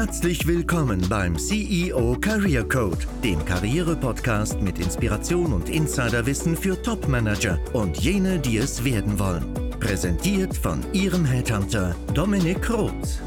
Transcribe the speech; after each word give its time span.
Herzlich 0.00 0.46
willkommen 0.46 1.04
beim 1.08 1.36
CEO 1.36 2.16
Career 2.20 2.62
Code, 2.62 3.04
dem 3.24 3.44
Karriere-Podcast 3.44 4.62
mit 4.62 4.78
Inspiration 4.78 5.52
und 5.52 5.68
Insiderwissen 5.68 6.56
für 6.56 6.80
Top-Manager 6.80 7.58
und 7.72 7.98
jene, 7.98 8.38
die 8.38 8.58
es 8.58 8.84
werden 8.84 9.18
wollen. 9.18 9.52
Präsentiert 9.80 10.56
von 10.56 10.84
Ihrem 10.92 11.24
Headhunter 11.24 11.96
Dominik 12.14 12.70
Roth. 12.70 13.18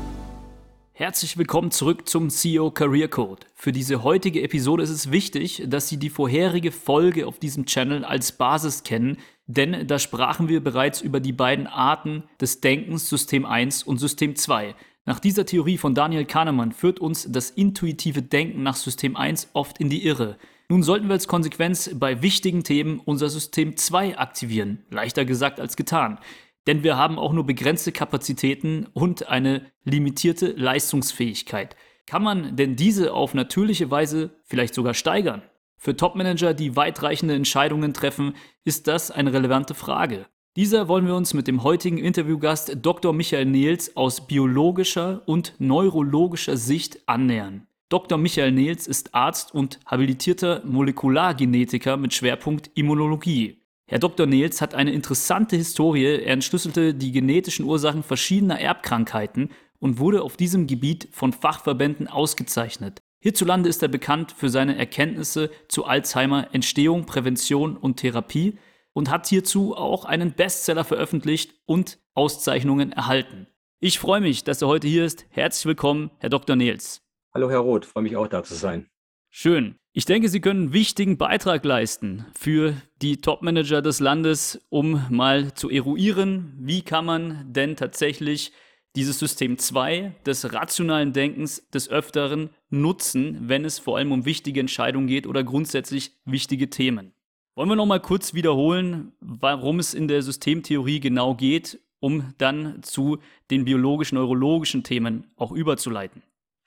Herzlich 0.94 1.38
willkommen 1.38 1.72
zurück 1.72 2.08
zum 2.08 2.30
CEO 2.30 2.72
Career 2.72 3.10
Code. 3.10 3.46
Für 3.54 3.74
diese 3.74 4.02
heutige 4.04 4.42
Episode 4.42 4.84
ist 4.84 4.92
es 4.92 5.12
wichtig, 5.12 5.64
dass 5.68 5.90
Sie 5.90 5.98
die 5.98 6.10
vorherige 6.10 6.72
Folge 6.72 7.28
auf 7.28 7.38
diesem 7.38 7.66
Channel 7.66 8.06
als 8.06 8.32
Basis 8.32 8.84
kennen, 8.84 9.18
denn 9.46 9.88
da 9.88 10.00
sprachen 10.00 10.48
wir 10.48 10.64
bereits 10.64 11.02
über 11.02 11.20
die 11.20 11.34
beiden 11.34 11.68
Arten 11.68 12.24
des 12.40 12.62
Denkens 12.62 13.10
System 13.10 13.44
1 13.46 13.84
und 13.84 13.98
System 13.98 14.38
2. 14.38 14.74
Nach 15.06 15.20
dieser 15.20 15.48
Theorie 15.48 15.80
von 15.80 15.96
Daniel 15.96 16.26
Kahnemann 16.26 16.72
führt 16.72 17.00
uns 17.00 17.28
das 17.32 17.50
intuitive 17.50 18.22
Denken 18.22 18.62
nach 18.62 18.76
System 18.76 19.16
1 19.16 19.50
oft 19.54 19.80
in 19.80 19.90
die 19.90 20.06
Irre. 20.06 20.38
Nun 20.70 20.84
sollten 20.84 21.08
wir 21.08 21.14
als 21.14 21.28
Konsequenz 21.28 21.90
bei 21.96 22.22
wichtigen 22.22 22.64
Themen 22.64 23.02
unser 23.04 23.30
System 23.30 23.76
2 23.76 24.20
aktivieren. 24.20 24.86
Leichter 24.92 25.26
gesagt 25.26 25.60
als 25.60 25.76
getan. 25.76 26.20
Denn 26.68 26.84
wir 26.84 26.98
haben 26.98 27.18
auch 27.18 27.34
nur 27.34 27.48
begrenzte 27.48 27.92
Kapazitäten 27.92 28.88
und 28.94 29.28
eine 29.28 29.72
limitierte 29.84 30.52
Leistungsfähigkeit. 30.52 31.76
Kann 32.06 32.22
man 32.22 32.56
denn 32.56 32.76
diese 32.76 33.14
auf 33.14 33.34
natürliche 33.34 33.90
Weise 33.90 34.36
vielleicht 34.44 34.76
sogar 34.76 34.94
steigern? 34.94 35.42
Für 35.78 35.98
Topmanager, 35.98 36.54
die 36.54 36.76
weitreichende 36.76 37.34
Entscheidungen 37.34 37.96
treffen, 37.96 38.36
ist 38.64 38.88
das 38.88 39.10
eine 39.10 39.34
relevante 39.34 39.74
Frage. 39.74 40.28
Dieser 40.58 40.90
wollen 40.90 41.08
wir 41.08 41.16
uns 41.16 41.34
mit 41.34 41.48
dem 41.48 41.64
heutigen 41.64 41.98
Interviewgast 41.98 42.76
Dr. 42.82 43.14
Michael 43.14 43.46
Nehls 43.46 43.96
aus 43.96 44.28
biologischer 44.28 45.22
und 45.26 45.54
neurologischer 45.60 46.58
Sicht 46.58 47.08
annähern. 47.08 47.68
Dr. 47.88 48.18
Michael 48.18 48.52
Nehls 48.52 48.86
ist 48.86 49.16
Arzt 49.16 49.54
und 49.54 49.80
habilitierter 49.86 50.62
Molekulargenetiker 50.66 51.96
mit 51.96 52.14
Schwerpunkt 52.14 52.70
Immunologie. 52.74 53.62
Herr 53.88 54.00
Dr. 54.00 54.26
Nehls 54.26 54.60
hat 54.60 54.76
eine 54.76 54.92
interessante 54.92 55.56
Historie. 55.56 56.04
Er 56.04 56.34
entschlüsselte 56.34 56.94
die 56.94 57.14
genetischen 57.14 57.64
Ursachen 57.64 58.04
verschiedener 58.04 58.60
Erbkrankheiten 58.60 59.52
und 59.80 60.00
wurde 60.00 60.22
auf 60.22 60.36
diesem 60.36 60.68
Gebiet 60.68 61.08
von 61.14 61.32
Fachverbänden 61.32 62.10
ausgezeichnet. 62.10 63.00
Hierzulande 63.22 63.70
ist 63.70 63.84
er 63.84 63.88
bekannt 63.88 64.34
für 64.34 64.50
seine 64.50 64.78
Erkenntnisse 64.78 65.50
zu 65.70 65.86
Alzheimer 65.86 66.54
Entstehung, 66.54 67.06
Prävention 67.06 67.78
und 67.78 67.98
Therapie 67.98 68.58
und 68.94 69.10
hat 69.10 69.28
hierzu 69.28 69.76
auch 69.76 70.06
einen 70.06 70.34
Bestseller 70.34 70.84
veröffentlicht 70.84 71.56
und 71.66 72.00
Auszeichnungen 72.14 72.92
erhalten. 72.92 73.48
Ich 73.80 74.00
freue 74.00 74.22
mich, 74.22 74.44
dass 74.44 74.62
er 74.62 74.68
heute 74.68 74.88
hier 74.88 75.06
ist. 75.06 75.26
Herzlich 75.30 75.66
willkommen, 75.66 76.12
Herr 76.20 76.30
Dr. 76.30 76.56
Nils. 76.56 77.02
Hallo, 77.34 77.50
Herr 77.50 77.60
Roth, 77.60 77.86
freue 77.86 78.04
mich 78.04 78.16
auch 78.16 78.28
da 78.28 78.44
zu 78.44 78.56
sein. 78.56 78.90
Schön. 79.30 79.76
Ich 79.94 80.06
denke, 80.06 80.30
Sie 80.30 80.40
können 80.40 80.66
einen 80.66 80.74
wichtigen 80.74 81.18
Beitrag 81.18 81.66
leisten 81.66 82.26
für 82.38 82.76
die 83.02 83.18
Topmanager 83.18 83.82
des 83.82 84.00
Landes, 84.00 84.66
um 84.70 85.06
mal 85.10 85.54
zu 85.54 85.70
eruieren, 85.70 86.54
wie 86.60 86.82
kann 86.82 87.06
man 87.06 87.52
denn 87.52 87.76
tatsächlich 87.76 88.54
dieses 88.96 89.20
System 89.20 89.58
2 89.58 90.16
des 90.26 90.54
rationalen 90.54 91.14
Denkens 91.14 91.68
des 91.70 91.90
Öfteren 91.90 92.50
nutzen, 92.70 93.50
wenn 93.50 93.66
es 93.66 93.80
vor 93.80 93.98
allem 93.98 94.12
um 94.12 94.26
wichtige 94.26 94.60
Entscheidungen 94.60 95.08
geht 95.08 95.28
oder 95.28 95.44
grundsätzlich 95.44 96.12
wichtige 96.26 96.70
Themen. 96.70 97.14
Wollen 97.56 97.68
wir 97.68 97.76
noch 97.76 97.86
mal 97.86 98.00
kurz 98.00 98.34
wiederholen, 98.34 99.12
warum 99.20 99.80
es 99.80 99.94
in 99.94 100.08
der 100.08 100.22
Systemtheorie 100.22 101.02
genau 101.02 101.36
geht, 101.36 101.82
um 102.00 102.34
dann 102.38 102.82
zu 102.82 103.20
den 103.50 103.66
biologisch-neurologischen 103.66 104.84
Themen 104.84 105.32
auch 105.36 105.52
überzuleiten? 105.52 106.24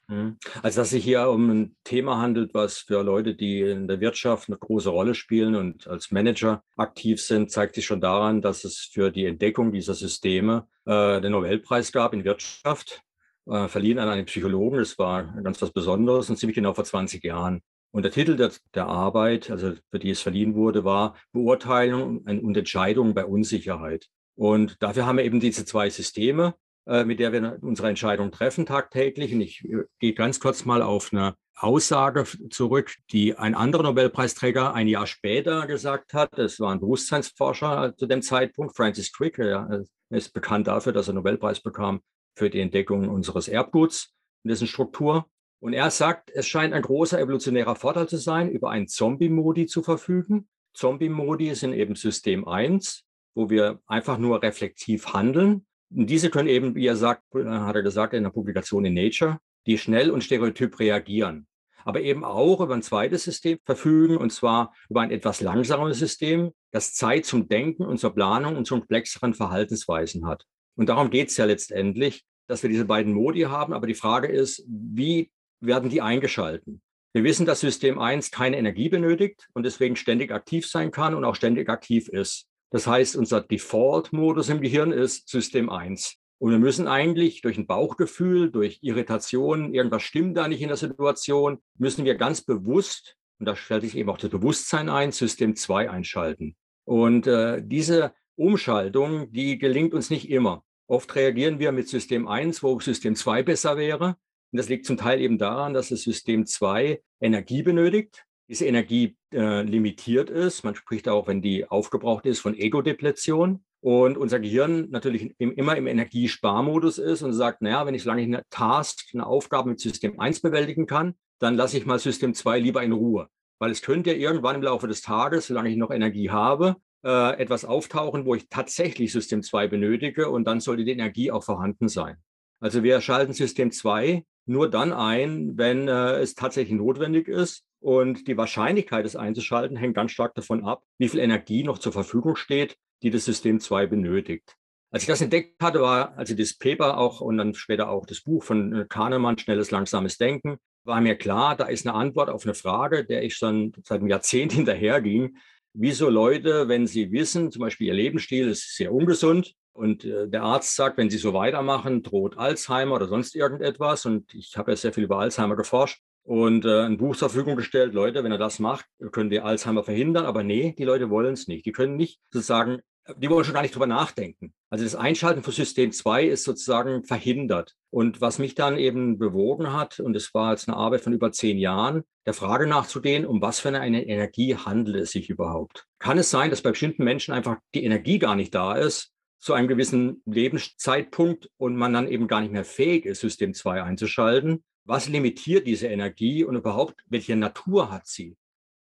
Mhm. 0.07 0.37
Also, 0.61 0.81
dass 0.81 0.91
sich 0.91 1.03
hier 1.03 1.27
um 1.29 1.49
ein 1.49 1.75
Thema 1.83 2.19
handelt, 2.19 2.53
was 2.53 2.77
für 2.77 3.01
Leute, 3.01 3.33
die 3.33 3.61
in 3.61 3.87
der 3.87 3.99
Wirtschaft 3.99 4.47
eine 4.47 4.59
große 4.59 4.89
Rolle 4.89 5.15
spielen 5.15 5.55
und 5.55 5.87
als 5.87 6.11
Manager 6.11 6.63
aktiv 6.77 7.19
sind, 7.19 7.49
zeigt 7.49 7.73
sich 7.73 7.85
schon 7.87 8.01
daran, 8.01 8.41
dass 8.41 8.63
es 8.63 8.77
für 8.77 9.11
die 9.11 9.25
Entdeckung 9.25 9.71
dieser 9.71 9.95
Systeme 9.95 10.67
äh, 10.85 11.19
den 11.19 11.31
Nobelpreis 11.31 11.91
gab 11.91 12.13
in 12.13 12.23
Wirtschaft, 12.23 13.01
äh, 13.47 13.67
verliehen 13.67 13.97
an 13.97 14.09
einen 14.09 14.25
Psychologen. 14.25 14.77
Das 14.77 14.99
war 14.99 15.23
ganz 15.41 15.59
was 15.63 15.71
Besonderes 15.71 16.29
und 16.29 16.37
ziemlich 16.37 16.55
genau 16.55 16.75
vor 16.75 16.83
20 16.83 17.23
Jahren. 17.23 17.63
Und 17.95 18.03
der 18.03 18.11
Titel 18.11 18.35
der, 18.35 18.51
der, 18.73 18.87
Arbeit, 18.87 19.49
also 19.49 19.71
für 19.89 19.99
die 19.99 20.09
es 20.09 20.19
verliehen 20.19 20.53
wurde, 20.53 20.83
war 20.83 21.15
Beurteilung 21.31 22.17
und 22.17 22.57
Entscheidung 22.57 23.13
bei 23.13 23.23
Unsicherheit. 23.23 24.09
Und 24.35 24.75
dafür 24.83 25.05
haben 25.05 25.15
wir 25.15 25.23
eben 25.23 25.39
diese 25.39 25.63
zwei 25.63 25.89
Systeme, 25.89 26.55
äh, 26.87 27.05
mit 27.05 27.21
der 27.21 27.31
wir 27.31 27.57
unsere 27.61 27.87
Entscheidung 27.87 28.31
treffen 28.31 28.65
tagtäglich. 28.65 29.33
Und 29.33 29.39
ich 29.39 29.63
äh, 29.63 29.85
gehe 29.99 30.13
ganz 30.13 30.41
kurz 30.41 30.65
mal 30.65 30.81
auf 30.81 31.13
eine 31.13 31.35
Aussage 31.55 32.25
zurück, 32.49 32.93
die 33.11 33.37
ein 33.37 33.55
anderer 33.55 33.83
Nobelpreisträger 33.83 34.73
ein 34.73 34.89
Jahr 34.89 35.07
später 35.07 35.65
gesagt 35.65 36.13
hat. 36.13 36.37
Das 36.37 36.59
war 36.59 36.73
ein 36.73 36.81
Bewusstseinsforscher 36.81 37.95
zu 37.95 38.07
dem 38.07 38.21
Zeitpunkt, 38.21 38.75
Francis 38.75 39.13
Crick. 39.13 39.39
Er 39.39 39.85
ist 40.09 40.33
bekannt 40.33 40.67
dafür, 40.67 40.91
dass 40.91 41.07
er 41.07 41.13
Nobelpreis 41.13 41.61
bekam 41.61 42.01
für 42.37 42.49
die 42.49 42.59
Entdeckung 42.59 43.07
unseres 43.07 43.47
Erbguts 43.47 44.13
und 44.43 44.49
dessen 44.49 44.67
Struktur. 44.67 45.29
Und 45.65 45.73
er 45.73 45.89
sagt, 45.89 46.29
es 46.29 46.47
scheint 46.47 46.75
ein 46.75 46.83
großer 46.83 47.19
evolutionärer 47.19 47.75
Vorteil 47.75 48.07
zu 48.07 48.17
sein, 48.17 48.51
über 48.51 48.69
einen 48.69 48.87
Zombie-Modi 48.87 49.65
zu 49.65 49.81
verfügen. 49.81 50.47
Zombie-Modi 50.75 51.55
sind 51.55 51.73
eben 51.73 51.95
System 51.95 52.47
1, 52.47 53.03
wo 53.33 53.49
wir 53.49 53.79
einfach 53.87 54.19
nur 54.19 54.43
reflektiv 54.43 55.15
handeln. 55.15 55.65
Und 55.89 56.07
diese 56.07 56.29
können 56.29 56.49
eben, 56.49 56.75
wie 56.75 56.85
er 56.85 56.95
sagt, 56.95 57.23
hat 57.33 57.75
er 57.75 57.81
gesagt 57.81 58.13
in 58.13 58.21
der 58.21 58.29
Publikation 58.29 58.85
in 58.85 58.93
Nature, 58.93 59.39
die 59.65 59.79
schnell 59.79 60.11
und 60.11 60.23
stereotyp 60.23 60.79
reagieren. 60.79 61.47
Aber 61.83 61.99
eben 61.99 62.23
auch 62.23 62.61
über 62.61 62.75
ein 62.75 62.83
zweites 62.83 63.23
System 63.23 63.57
verfügen, 63.65 64.17
und 64.17 64.31
zwar 64.31 64.71
über 64.87 65.01
ein 65.01 65.09
etwas 65.09 65.41
langsameres 65.41 65.97
System, 65.97 66.51
das 66.69 66.93
Zeit 66.93 67.25
zum 67.25 67.47
Denken 67.47 67.85
und 67.85 67.97
zur 67.97 68.13
Planung 68.13 68.55
und 68.55 68.67
zu 68.67 68.75
komplexeren 68.75 69.33
Verhaltensweisen 69.33 70.27
hat. 70.27 70.45
Und 70.75 70.89
darum 70.89 71.09
geht 71.09 71.29
es 71.29 71.37
ja 71.37 71.45
letztendlich, 71.45 72.23
dass 72.45 72.61
wir 72.61 72.69
diese 72.69 72.85
beiden 72.85 73.13
Modi 73.13 73.41
haben. 73.41 73.73
Aber 73.73 73.87
die 73.87 73.95
Frage 73.95 74.27
ist, 74.27 74.63
wie 74.67 75.31
werden 75.59 75.89
die 75.89 76.01
eingeschalten. 76.01 76.81
Wir 77.13 77.23
wissen, 77.23 77.45
dass 77.45 77.61
System 77.61 77.97
1 77.97 78.31
keine 78.31 78.57
Energie 78.57 78.89
benötigt 78.89 79.47
und 79.53 79.63
deswegen 79.63 79.95
ständig 79.95 80.31
aktiv 80.31 80.67
sein 80.67 80.91
kann 80.91 81.15
und 81.15 81.23
auch 81.23 81.35
ständig 81.35 81.69
aktiv 81.69 82.09
ist. 82.09 82.47
Das 82.71 82.87
heißt, 82.87 83.15
unser 83.15 83.41
Default-Modus 83.41 84.49
im 84.49 84.59
Gehirn 84.59 84.91
ist 84.91 85.29
System 85.29 85.69
1. 85.69 86.17
Und 86.39 86.51
wir 86.51 86.59
müssen 86.59 86.87
eigentlich 86.87 87.41
durch 87.41 87.57
ein 87.57 87.67
Bauchgefühl, 87.67 88.51
durch 88.51 88.79
Irritationen, 88.81 89.73
irgendwas 89.73 90.03
stimmt 90.03 90.35
da 90.35 90.47
nicht 90.47 90.61
in 90.61 90.67
der 90.67 90.77
Situation, 90.77 91.59
müssen 91.77 92.03
wir 92.03 92.15
ganz 92.15 92.41
bewusst, 92.41 93.15
und 93.39 93.45
da 93.45 93.55
stellt 93.55 93.83
sich 93.83 93.95
eben 93.95 94.09
auch 94.09 94.17
das 94.17 94.29
Bewusstsein 94.29 94.89
ein, 94.89 95.11
System 95.11 95.55
2 95.55 95.89
einschalten. 95.89 96.55
Und 96.83 97.27
äh, 97.27 97.61
diese 97.63 98.13
Umschaltung, 98.35 99.31
die 99.31 99.57
gelingt 99.57 99.93
uns 99.93 100.09
nicht 100.09 100.29
immer. 100.29 100.63
Oft 100.87 101.15
reagieren 101.15 101.59
wir 101.59 101.71
mit 101.71 101.87
System 101.87 102.27
1, 102.27 102.61
wo 102.61 102.79
System 102.79 103.15
2 103.15 103.43
besser 103.43 103.77
wäre. 103.77 104.17
Und 104.55 104.59
das 104.59 104.69
liegt 104.69 104.85
zum 104.85 104.95
Teil 104.95 105.19
eben 105.19 105.37
daran, 105.37 105.73
dass 105.73 105.89
das 105.89 106.03
System 106.03 106.45
2 106.45 107.01
Energie 107.19 107.61
benötigt, 107.61 108.23
diese 108.47 108.65
Energie 108.65 109.17
äh, 109.33 109.63
limitiert 109.63 110.29
ist. 110.29 110.63
Man 110.63 110.75
spricht 110.75 111.09
auch, 111.09 111.27
wenn 111.27 111.41
die 111.41 111.69
aufgebraucht 111.69 112.25
ist, 112.25 112.39
von 112.39 112.55
Ego-Depletion. 112.55 113.65
Und 113.81 114.17
unser 114.17 114.39
Gehirn 114.39 114.89
natürlich 114.91 115.35
im, 115.39 115.51
immer 115.55 115.75
im 115.75 115.87
Energiesparmodus 115.87 116.99
ist 116.99 117.21
und 117.21 117.33
sagt, 117.33 117.61
naja, 117.63 117.85
wenn 117.85 117.95
ich 117.95 118.05
lange 118.05 118.21
eine 118.21 118.43
Task, 118.49 119.09
eine 119.13 119.25
Aufgabe 119.25 119.71
mit 119.71 119.81
System 119.81 120.21
1 120.21 120.39
bewältigen 120.39 120.85
kann, 120.85 121.15
dann 121.39 121.55
lasse 121.55 121.77
ich 121.77 121.85
mal 121.85 121.99
System 121.99 122.33
2 122.33 122.57
lieber 122.59 122.81
in 122.81 122.93
Ruhe. 122.93 123.27
Weil 123.59 123.71
es 123.71 123.81
könnte 123.81 124.11
ja 124.11 124.15
irgendwann 124.15 124.55
im 124.55 124.63
Laufe 124.63 124.87
des 124.87 125.01
Tages, 125.01 125.47
solange 125.47 125.69
ich 125.69 125.75
noch 125.75 125.91
Energie 125.91 126.29
habe, 126.29 126.77
äh, 127.03 127.37
etwas 127.37 127.65
auftauchen, 127.65 128.25
wo 128.25 128.35
ich 128.35 128.47
tatsächlich 128.47 129.11
System 129.11 129.43
2 129.43 129.67
benötige 129.67 130.29
und 130.29 130.45
dann 130.45 130.61
sollte 130.61 130.85
die 130.85 130.93
Energie 130.93 131.29
auch 131.29 131.43
vorhanden 131.43 131.89
sein. 131.89 132.15
Also 132.61 132.83
wir 132.83 133.01
schalten 133.01 133.33
System 133.33 133.73
2 133.73 134.23
nur 134.45 134.69
dann 134.69 134.93
ein, 134.93 135.57
wenn 135.57 135.87
äh, 135.87 136.17
es 136.19 136.35
tatsächlich 136.35 136.77
notwendig 136.77 137.27
ist. 137.27 137.65
Und 137.79 138.27
die 138.27 138.37
Wahrscheinlichkeit, 138.37 139.05
es 139.05 139.15
einzuschalten, 139.15 139.77
hängt 139.77 139.95
ganz 139.95 140.11
stark 140.11 140.33
davon 140.33 140.65
ab, 140.65 140.83
wie 140.97 141.07
viel 141.07 141.19
Energie 141.19 141.63
noch 141.63 141.77
zur 141.77 141.93
Verfügung 141.93 142.35
steht, 142.35 142.77
die 143.03 143.11
das 143.11 143.25
System 143.25 143.59
2 143.59 143.85
benötigt. 143.85 144.55
Als 144.89 145.03
ich 145.03 145.07
das 145.07 145.21
entdeckt 145.21 145.61
hatte, 145.61 145.81
war 145.81 146.17
also 146.17 146.35
das 146.35 146.57
Paper 146.57 146.97
auch 146.97 147.21
und 147.21 147.37
dann 147.37 147.53
später 147.53 147.89
auch 147.89 148.05
das 148.05 148.21
Buch 148.21 148.43
von 148.43 148.73
äh, 148.73 148.85
Kahnemann, 148.87 149.37
Schnelles, 149.37 149.69
Langsames 149.71 150.17
Denken, 150.17 150.57
war 150.85 151.01
mir 151.01 151.15
klar, 151.15 151.55
da 151.55 151.65
ist 151.65 151.85
eine 151.85 151.95
Antwort 151.95 152.29
auf 152.29 152.45
eine 152.45 152.53
Frage, 152.53 153.05
der 153.05 153.23
ich 153.23 153.35
schon 153.35 153.73
seit 153.83 153.99
einem 153.99 154.09
Jahrzehnt 154.09 154.53
hinterherging. 154.53 155.37
Wieso 155.77 156.09
Leute, 156.09 156.67
wenn 156.67 156.87
sie 156.87 157.11
wissen, 157.11 157.51
zum 157.51 157.61
Beispiel 157.61 157.87
ihr 157.87 157.93
Lebensstil 157.93 158.47
ist 158.47 158.75
sehr 158.75 158.93
ungesund, 158.93 159.55
und 159.75 160.05
äh, 160.05 160.29
der 160.29 160.43
Arzt 160.43 160.73
sagt, 160.75 160.97
wenn 160.97 161.09
Sie 161.09 161.17
so 161.17 161.33
weitermachen, 161.33 162.01
droht 162.01 162.37
Alzheimer 162.37 162.95
oder 162.95 163.07
sonst 163.07 163.35
irgendetwas. 163.35 164.05
Und 164.05 164.33
ich 164.33 164.55
habe 164.55 164.71
ja 164.71 164.77
sehr 164.77 164.93
viel 164.93 165.03
über 165.03 165.19
Alzheimer 165.19 165.57
geforscht 165.57 166.01
und 166.23 166.63
äh, 166.63 166.83
ein 166.83 166.97
Buch 166.97 167.17
zur 167.17 167.29
Verfügung 167.29 167.57
gestellt. 167.57 167.93
Leute, 167.93 168.23
wenn 168.23 168.31
er 168.31 168.37
das 168.37 168.59
macht, 168.59 168.85
können 169.11 169.31
wir 169.31 169.43
Alzheimer 169.43 169.83
verhindern. 169.83 170.25
Aber 170.25 170.43
nee, 170.43 170.73
die 170.77 170.85
Leute 170.85 171.09
wollen 171.09 171.33
es 171.33 171.49
nicht. 171.49 171.65
Die 171.65 171.73
können 171.73 171.97
nicht 171.97 172.21
sozusagen 172.31 172.79
die 173.17 173.29
wollen 173.29 173.45
schon 173.45 173.53
gar 173.53 173.61
nicht 173.61 173.75
drüber 173.75 173.87
nachdenken. 173.87 174.53
Also 174.69 174.83
das 174.83 174.95
Einschalten 174.95 175.43
von 175.43 175.53
System 175.53 175.91
2 175.91 176.25
ist 176.25 176.43
sozusagen 176.43 177.03
verhindert. 177.03 177.75
Und 177.91 178.19
was 178.19 178.39
mich 178.39 178.55
dann 178.55 178.77
eben 178.77 179.17
bewogen 179.17 179.73
hat, 179.73 179.99
und 179.99 180.15
es 180.15 180.33
war 180.33 180.51
jetzt 180.51 180.67
eine 180.67 180.77
Arbeit 180.77 181.01
von 181.01 181.13
über 181.13 181.31
zehn 181.31 181.57
Jahren, 181.57 182.03
der 182.25 182.33
Frage 182.33 182.67
nachzugehen, 182.67 183.25
um 183.25 183.41
was 183.41 183.59
für 183.59 183.69
eine 183.69 184.07
Energie 184.07 184.55
handelt 184.55 184.97
es 184.97 185.11
sich 185.11 185.29
überhaupt? 185.29 185.85
Kann 185.99 186.17
es 186.17 186.31
sein, 186.31 186.49
dass 186.49 186.61
bei 186.61 186.71
bestimmten 186.71 187.03
Menschen 187.03 187.33
einfach 187.33 187.57
die 187.73 187.83
Energie 187.83 188.19
gar 188.19 188.35
nicht 188.35 188.55
da 188.55 188.73
ist, 188.75 189.11
zu 189.39 189.53
einem 189.53 189.67
gewissen 189.67 190.23
Lebenszeitpunkt 190.25 191.49
und 191.57 191.75
man 191.75 191.93
dann 191.93 192.07
eben 192.07 192.27
gar 192.27 192.41
nicht 192.41 192.51
mehr 192.51 192.65
fähig 192.65 193.05
ist, 193.05 193.21
System 193.21 193.53
2 193.53 193.83
einzuschalten? 193.83 194.63
Was 194.83 195.07
limitiert 195.07 195.67
diese 195.67 195.87
Energie 195.87 196.43
und 196.43 196.55
überhaupt, 196.55 196.95
welche 197.07 197.35
Natur 197.35 197.91
hat 197.91 198.07
sie? 198.07 198.35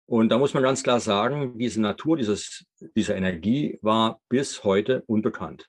Und 0.07 0.29
da 0.29 0.39
muss 0.39 0.55
man 0.55 0.63
ganz 0.63 0.83
klar 0.83 1.01
sagen, 1.01 1.59
diese 1.59 1.81
Natur 1.81 2.17
dieses, 2.17 2.67
dieser 2.97 3.17
Energie 3.17 3.79
war 3.83 4.21
bis 4.29 4.65
heute 4.65 5.03
unbekannt. 5.07 5.69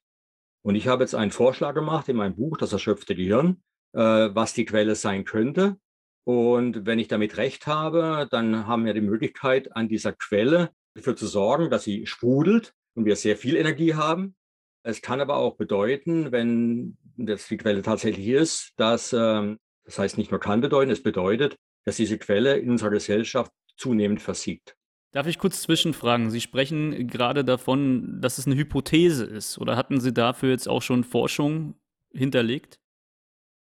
Und 0.66 0.76
ich 0.76 0.88
habe 0.88 1.04
jetzt 1.04 1.16
einen 1.16 1.32
Vorschlag 1.32 1.76
gemacht 1.76 2.10
in 2.10 2.16
meinem 2.16 2.36
Buch, 2.36 2.58
das 2.58 2.74
erschöpfte 2.74 3.16
Gehirn, 3.16 3.62
äh, 3.94 4.00
was 4.00 4.54
die 4.54 4.66
Quelle 4.66 4.96
sein 4.96 5.26
könnte. 5.26 5.78
Und 6.26 6.86
wenn 6.86 7.00
ich 7.00 7.10
damit 7.10 7.38
recht 7.38 7.68
habe, 7.68 8.28
dann 8.32 8.66
haben 8.66 8.86
wir 8.86 8.94
die 8.94 9.02
Möglichkeit, 9.02 9.76
an 9.76 9.90
dieser 9.90 10.14
Quelle 10.14 10.72
dafür 10.96 11.16
zu 11.16 11.28
sorgen, 11.28 11.70
dass 11.70 11.84
sie 11.84 12.06
sprudelt 12.06 12.74
und 12.96 13.06
wir 13.06 13.16
sehr 13.16 13.36
viel 13.36 13.58
Energie 13.58 13.94
haben. 13.96 14.36
Es 14.84 15.02
kann 15.02 15.22
aber 15.22 15.38
auch 15.38 15.56
bedeuten, 15.56 16.32
wenn 16.32 16.98
das 17.18 17.48
die 17.48 17.58
Quelle 17.58 17.82
tatsächlich 17.82 18.28
ist, 18.28 18.74
dass, 18.78 19.14
ähm, 19.14 19.60
das 19.86 20.00
heißt 20.00 20.18
nicht 20.18 20.32
nur 20.32 20.40
kann 20.40 20.62
bedeuten, 20.62 20.92
es 20.92 21.04
bedeutet, 21.04 21.58
dass 21.86 21.98
diese 21.98 22.18
Quelle 22.18 22.58
in 22.58 22.70
unserer 22.70 22.92
Gesellschaft 22.92 23.52
zunehmend 23.78 24.22
versiegt. 24.22 24.76
Darf 25.12 25.28
ich 25.28 25.38
kurz 25.38 25.62
zwischenfragen? 25.62 26.32
Sie 26.32 26.42
sprechen 26.42 27.08
gerade 27.08 27.46
davon, 27.46 28.20
dass 28.20 28.40
es 28.40 28.48
eine 28.48 28.56
Hypothese 28.56 29.26
ist. 29.26 29.60
Oder 29.60 29.78
hatten 29.78 30.02
Sie 30.02 30.12
dafür 30.12 30.50
jetzt 30.50 30.68
auch 30.68 30.82
schon 30.82 31.04
Forschung 31.04 31.76
hinterlegt? 32.12 32.80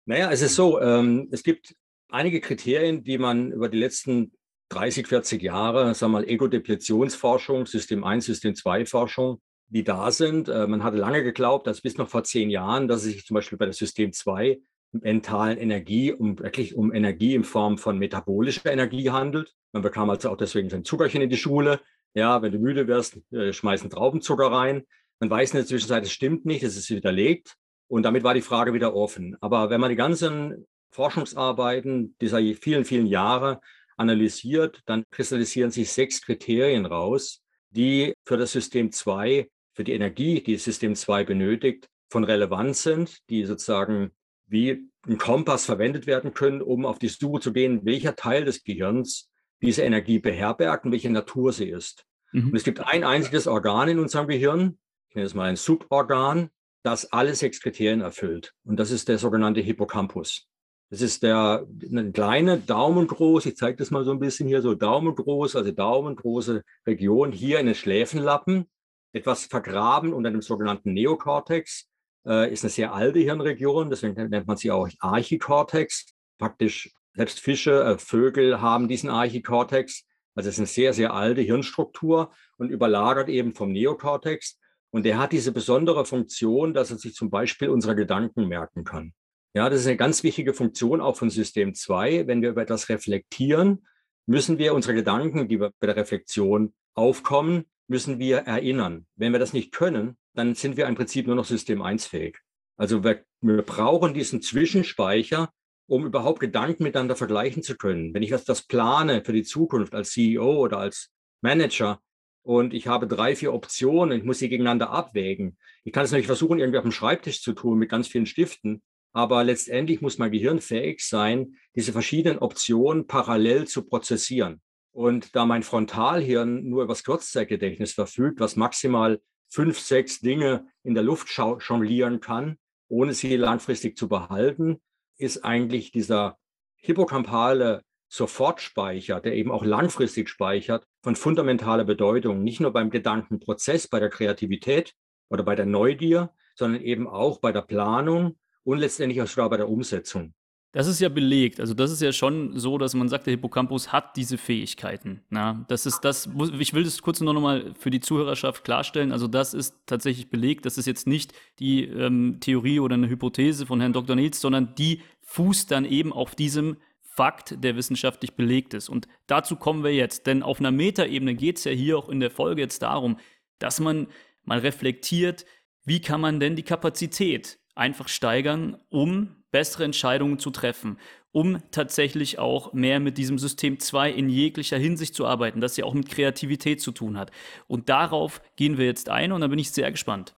Naja, 0.06 0.32
es 0.32 0.42
ist 0.42 0.56
so, 0.56 0.80
ähm, 0.80 1.28
es 1.32 1.44
gibt 1.44 1.76
einige 2.10 2.40
Kriterien, 2.40 3.04
die 3.04 3.18
man 3.18 3.52
über 3.52 3.68
die 3.68 3.80
letzten 3.80 4.32
30, 4.70 5.08
40 5.08 5.42
Jahre, 5.42 5.96
sagen 5.96 6.12
wir 6.12 6.20
mal, 6.20 6.30
Ego-Depletionsforschung, 6.30 7.66
System 7.66 8.04
1, 8.04 8.26
System 8.26 8.54
2 8.54 8.86
Forschung, 8.86 9.42
die 9.68 9.84
da 9.84 10.12
sind. 10.12 10.50
Äh, 10.50 10.68
man 10.68 10.84
hatte 10.84 10.98
lange 10.98 11.24
geglaubt, 11.24 11.66
dass 11.66 11.82
bis 11.82 11.98
noch 11.98 12.10
vor 12.10 12.24
zehn 12.24 12.52
Jahren, 12.52 12.88
dass 12.88 13.06
es 13.06 13.14
sich 13.14 13.26
zum 13.26 13.36
Beispiel 13.36 13.58
bei 13.58 13.66
der 13.66 13.74
System 13.74 14.14
2 14.14 14.60
mentalen 14.92 15.58
Energie, 15.58 16.12
um 16.12 16.40
wirklich 16.40 16.76
um 16.76 16.94
Energie 16.94 17.36
in 17.36 17.44
Form 17.44 17.78
von 17.78 17.98
metabolischer 17.98 18.72
Energie 18.72 19.10
handelt. 19.10 19.54
Man 19.72 19.84
bekam 19.84 20.10
also 20.10 20.30
auch 20.30 20.38
deswegen 20.38 20.70
sein 20.70 20.84
Zuckerchen 20.84 21.22
in 21.22 21.30
die 21.30 21.38
Schule. 21.38 21.80
Ja, 22.16 22.42
wenn 22.42 22.52
du 22.52 22.60
müde 22.60 22.88
wirst, 22.88 23.20
äh, 23.32 23.54
schmeißen 23.54 23.90
Traubenzucker 23.90 24.52
rein. 24.52 24.84
Man 25.20 25.30
weiß 25.30 25.52
in 25.52 25.58
der 25.58 25.66
Zwischenzeit, 25.68 26.04
es 26.04 26.12
stimmt 26.12 26.46
nicht, 26.46 26.64
es 26.64 26.76
ist 26.76 26.90
widerlegt. 26.90 27.56
Und 27.88 28.04
damit 28.04 28.24
war 28.24 28.34
die 28.34 28.42
Frage 28.42 28.74
wieder 28.74 28.96
offen. 28.96 29.36
Aber 29.42 29.70
wenn 29.70 29.82
man 29.82 29.90
die 29.90 29.96
ganzen 29.96 30.66
Forschungsarbeiten 30.92 32.16
dieser 32.22 32.40
vielen, 32.56 32.86
vielen 32.86 33.06
Jahre 33.06 33.62
analysiert, 33.98 34.82
dann 34.86 35.04
kristallisieren 35.12 35.72
sich 35.72 35.92
sechs 35.92 36.22
Kriterien 36.22 36.86
raus, 36.86 37.44
die 37.70 38.14
für 38.26 38.38
das 38.38 38.52
System 38.52 38.92
2, 38.92 39.50
für 39.74 39.84
die 39.84 39.94
Energie, 39.94 40.42
die 40.42 40.54
das 40.54 40.64
System 40.64 40.96
2 40.96 41.26
benötigt, 41.26 41.88
von 42.10 42.24
Relevanz 42.24 42.84
sind, 42.84 43.20
die 43.30 43.46
sozusagen 43.46 44.12
wie 44.50 44.90
ein 45.08 45.18
Kompass 45.18 45.66
verwendet 45.66 46.08
werden 46.08 46.34
können, 46.34 46.62
um 46.62 46.86
auf 46.86 47.00
die 47.00 47.08
Suche 47.08 47.40
zu 47.40 47.54
gehen, 47.54 47.86
welcher 47.86 48.16
Teil 48.16 48.46
des 48.46 48.64
Gehirns 48.64 49.30
diese 49.62 49.84
Energie 49.84 50.20
beherbergt 50.20 50.86
und 50.86 50.92
welche 50.92 51.10
Natur 51.10 51.54
sie 51.54 51.70
ist. 51.70 52.06
Mhm. 52.32 52.50
Und 52.50 52.56
es 52.56 52.64
gibt 52.64 52.80
ein 52.80 53.04
einziges 53.04 53.48
Organ 53.48 53.90
in 53.90 54.00
unserem 54.00 54.28
Gehirn, 54.28 54.78
ich 55.10 55.16
nenne 55.16 55.26
es 55.26 55.34
mal 55.34 55.50
ein 55.50 55.56
Suborgan, 55.56 56.50
das 56.84 57.12
alle 57.12 57.36
sechs 57.36 57.60
Kriterien 57.62 58.02
erfüllt. 58.02 58.54
Und 58.64 58.78
das 58.80 58.92
ist 58.92 59.08
der 59.08 59.18
sogenannte 59.18 59.62
Hippocampus. 59.62 60.48
Das 60.92 61.02
ist 61.02 61.22
der 61.22 61.68
eine 61.88 62.12
kleine 62.12 62.58
Daumengroß, 62.58 63.46
ich 63.46 63.58
zeige 63.58 63.78
das 63.78 63.92
mal 63.92 64.04
so 64.04 64.12
ein 64.12 64.20
bisschen 64.20 64.48
hier, 64.48 64.62
so 64.62 64.74
daumengroß, 64.74 65.56
also 65.56 65.72
daumengroße 65.72 66.64
Region 66.88 67.32
hier 67.32 67.60
in 67.60 67.68
den 67.68 67.76
Schläfenlappen, 67.76 68.68
etwas 69.14 69.46
vergraben 69.46 70.14
unter 70.14 70.32
dem 70.32 70.42
sogenannten 70.42 70.94
Neokortex 70.94 71.89
äh, 72.30 72.54
ist 72.54 72.64
eine 72.64 72.70
sehr 72.70 72.94
alte 72.94 73.20
Hirnregion, 73.20 73.90
deswegen 73.90 74.30
nennt 74.30 74.48
man 74.48 74.56
sie 74.56 74.72
auch 74.72 74.88
Archikortex. 75.00 76.14
Praktisch 76.38 76.94
selbst 77.16 77.40
Fische, 77.40 77.84
äh, 77.84 77.98
Vögel 77.98 78.62
haben 78.62 78.88
diesen 78.88 79.10
Archikortex. 79.10 80.06
Also 80.36 80.48
es 80.48 80.56
ist 80.56 80.60
eine 80.60 80.68
sehr, 80.68 80.94
sehr 80.94 81.14
alte 81.14 81.42
Hirnstruktur 81.42 82.32
und 82.58 82.70
überlagert 82.70 83.30
eben 83.30 83.54
vom 83.54 83.72
Neokortex. 83.72 84.60
Und 84.92 85.04
der 85.06 85.18
hat 85.18 85.34
diese 85.34 85.52
besondere 85.52 86.06
Funktion, 86.06 86.74
dass 86.74 86.92
er 86.92 86.98
sich 86.98 87.14
zum 87.14 87.30
Beispiel 87.30 87.70
unsere 87.70 87.96
Gedanken 87.96 88.48
merken 88.48 88.84
kann. 88.84 89.14
Ja, 89.56 89.70
das 89.70 89.82
ist 89.82 89.88
eine 89.88 89.98
ganz 89.98 90.24
wichtige 90.24 90.54
Funktion 90.54 91.02
auch 91.02 91.18
von 91.18 91.30
System 91.30 91.74
2. 91.74 92.28
Wenn 92.28 92.42
wir 92.42 92.52
über 92.52 92.62
etwas 92.62 92.90
reflektieren, 92.90 93.86
müssen 94.28 94.60
wir 94.60 94.74
unsere 94.76 94.94
Gedanken, 94.94 95.48
die 95.48 95.58
bei 95.58 95.72
der 95.82 95.96
Reflexion 95.96 96.74
aufkommen, 96.94 97.66
müssen 97.88 98.20
wir 98.20 98.38
erinnern. 98.40 99.08
Wenn 99.16 99.32
wir 99.32 99.40
das 99.40 99.54
nicht 99.54 99.72
können, 99.72 100.18
dann 100.40 100.56
sind 100.56 100.78
wir 100.78 100.88
im 100.88 100.96
Prinzip 100.96 101.28
nur 101.28 101.36
noch 101.36 101.46
System 101.46 101.82
1 101.82 102.08
fähig. 102.08 102.40
Also 102.78 103.04
wir, 103.04 103.24
wir 103.42 103.62
brauchen 103.62 104.14
diesen 104.14 104.42
Zwischenspeicher, 104.42 105.52
um 105.88 106.06
überhaupt 106.06 106.40
Gedanken 106.40 106.84
miteinander 106.84 107.16
vergleichen 107.16 107.62
zu 107.62 107.76
können. 107.76 108.14
Wenn 108.14 108.24
ich 108.24 108.30
das, 108.30 108.46
das 108.46 108.62
plane 108.62 109.24
für 109.24 109.34
die 109.34 109.44
Zukunft 109.44 109.94
als 109.94 110.12
CEO 110.12 110.60
oder 110.60 110.78
als 110.78 111.12
Manager 111.42 112.00
und 112.42 112.74
ich 112.74 112.88
habe 112.88 113.06
drei, 113.06 113.36
vier 113.36 113.54
Optionen, 113.54 114.18
ich 114.18 114.24
muss 114.24 114.40
sie 114.40 114.50
gegeneinander 114.50 114.92
abwägen. 114.92 115.58
Ich 115.84 115.92
kann 115.92 116.06
es 116.06 116.12
natürlich 116.12 116.28
versuchen, 116.28 116.60
irgendwie 116.60 116.78
auf 116.78 116.84
dem 116.84 116.92
Schreibtisch 116.92 117.42
zu 117.42 117.54
tun 117.54 117.78
mit 117.78 117.90
ganz 117.90 118.08
vielen 118.08 118.26
Stiften, 118.26 118.82
aber 119.12 119.44
letztendlich 119.44 120.02
muss 120.02 120.18
mein 120.18 120.32
Gehirn 120.32 120.62
fähig 120.62 121.02
sein, 121.02 121.56
diese 121.76 121.92
verschiedenen 121.92 122.40
Optionen 122.40 123.08
parallel 123.08 123.68
zu 123.68 123.86
prozessieren. 123.86 124.62
Und 124.92 125.36
da 125.36 125.46
mein 125.46 125.64
Frontalhirn 125.64 126.64
nur 126.64 126.84
über 126.84 126.94
das 126.94 127.04
Kurzzeitgedächtnis 127.04 127.94
verfügt, 127.94 128.40
was 128.40 128.56
maximal 128.56 129.20
fünf, 129.50 129.80
sechs 129.80 130.20
Dinge 130.20 130.68
in 130.84 130.94
der 130.94 131.04
Luft 131.04 131.30
jonglieren 131.30 132.20
kann, 132.20 132.58
ohne 132.88 133.14
sie 133.14 133.36
langfristig 133.36 133.98
zu 133.98 134.08
behalten, 134.08 134.80
ist 135.18 135.44
eigentlich 135.44 135.92
dieser 135.92 136.38
hippocampale 136.76 137.84
Sofortspeicher, 138.08 139.20
der 139.20 139.34
eben 139.34 139.52
auch 139.52 139.64
langfristig 139.64 140.30
speichert, 140.30 140.86
von 141.04 141.16
fundamentaler 141.16 141.86
Bedeutung, 141.86 142.44
nicht 142.44 142.60
nur 142.60 142.74
beim 142.74 142.90
Gedankenprozess, 142.90 143.88
bei 143.88 144.00
der 144.00 144.10
Kreativität 144.10 144.94
oder 145.30 145.44
bei 145.44 145.56
der 145.56 145.66
Neugier, 145.66 146.34
sondern 146.56 146.82
eben 146.82 147.08
auch 147.08 147.40
bei 147.40 147.52
der 147.52 147.62
Planung 147.62 148.38
und 148.64 148.80
letztendlich 148.80 149.22
auch 149.22 149.28
sogar 149.28 149.50
bei 149.50 149.58
der 149.58 149.70
Umsetzung. 149.70 150.34
Das 150.72 150.86
ist 150.86 151.00
ja 151.00 151.10
belegt. 151.10 151.60
Also 151.60 151.74
das 151.74 151.92
ist 151.92 152.02
ja 152.02 152.12
schon 152.12 152.60
so, 152.60 152.78
dass 152.78 152.94
man 152.94 153.10
sagt, 153.10 153.26
der 153.26 153.32
Hippocampus 153.32 153.92
hat 153.92 154.16
diese 154.16 154.38
Fähigkeiten. 154.38 155.24
Na, 155.30 155.66
das 155.68 155.88
ist 155.88 156.02
das. 156.02 156.30
Ich 156.60 156.74
will 156.74 156.84
das 156.84 157.02
kurz 157.02 157.22
nur 157.22 157.34
noch 157.34 157.42
mal 157.42 157.74
für 157.78 157.90
die 157.90 158.00
Zuhörerschaft 158.00 158.64
klarstellen. 158.64 159.12
Also 159.12 159.28
das 159.28 159.56
ist 159.56 159.76
tatsächlich 159.88 160.30
belegt. 160.30 160.68
Das 160.68 160.78
ist 160.78 160.86
jetzt 160.86 161.08
nicht 161.08 161.34
die 161.58 161.86
ähm, 161.86 162.38
Theorie 162.40 162.80
oder 162.80 162.94
eine 162.94 163.10
Hypothese 163.10 163.66
von 163.66 163.80
Herrn 163.80 163.94
Dr. 163.94 164.16
Nils, 164.16 164.42
sondern 164.42 164.76
die 164.76 165.02
fußt 165.24 165.72
dann 165.72 165.86
eben 165.86 166.14
auf 166.14 166.36
diesem 166.36 166.78
Fakt, 167.02 167.64
der 167.64 167.76
wissenschaftlich 167.76 168.36
belegt 168.36 168.76
ist. 168.76 168.90
Und 168.90 169.08
dazu 169.26 169.56
kommen 169.56 169.84
wir 169.84 169.94
jetzt. 169.94 170.28
Denn 170.28 170.44
auf 170.44 170.60
einer 170.60 170.72
Metaebene 170.72 171.34
geht 171.34 171.58
es 171.58 171.64
ja 171.64 171.72
hier 171.72 171.98
auch 171.98 172.10
in 172.10 172.20
der 172.20 172.30
Folge 172.30 172.62
jetzt 172.62 172.84
darum, 172.84 173.18
dass 173.58 173.80
man 173.80 174.08
mal 174.46 174.60
reflektiert, 174.60 175.46
wie 175.84 176.00
kann 176.00 176.22
man 176.22 176.40
denn 176.40 176.56
die 176.56 176.64
Kapazität 176.64 177.58
einfach 177.74 178.08
steigern, 178.08 178.78
um 178.90 179.39
bessere 179.52 179.84
Entscheidungen 179.84 180.40
zu 180.40 180.52
treffen, 180.52 180.98
um 181.32 181.62
tatsächlich 181.72 182.40
auch 182.40 182.74
mehr 182.74 183.00
mit 183.00 183.18
diesem 183.18 183.38
System 183.38 183.80
2 183.80 184.12
in 184.12 184.30
jeglicher 184.30 184.78
Hinsicht 184.78 185.16
zu 185.16 185.26
arbeiten, 185.26 185.62
das 185.62 185.78
ja 185.78 185.86
auch 185.86 185.94
mit 185.94 186.10
Kreativität 186.10 186.82
zu 186.82 186.92
tun 186.92 187.18
hat. 187.18 187.32
Und 187.68 187.90
darauf 187.90 188.42
gehen 188.56 188.78
wir 188.78 188.86
jetzt 188.86 189.10
ein 189.10 189.32
und 189.32 189.42
da 189.42 189.48
bin 189.48 189.60
ich 189.60 189.72
sehr 189.72 189.92
gespannt. 189.92 190.36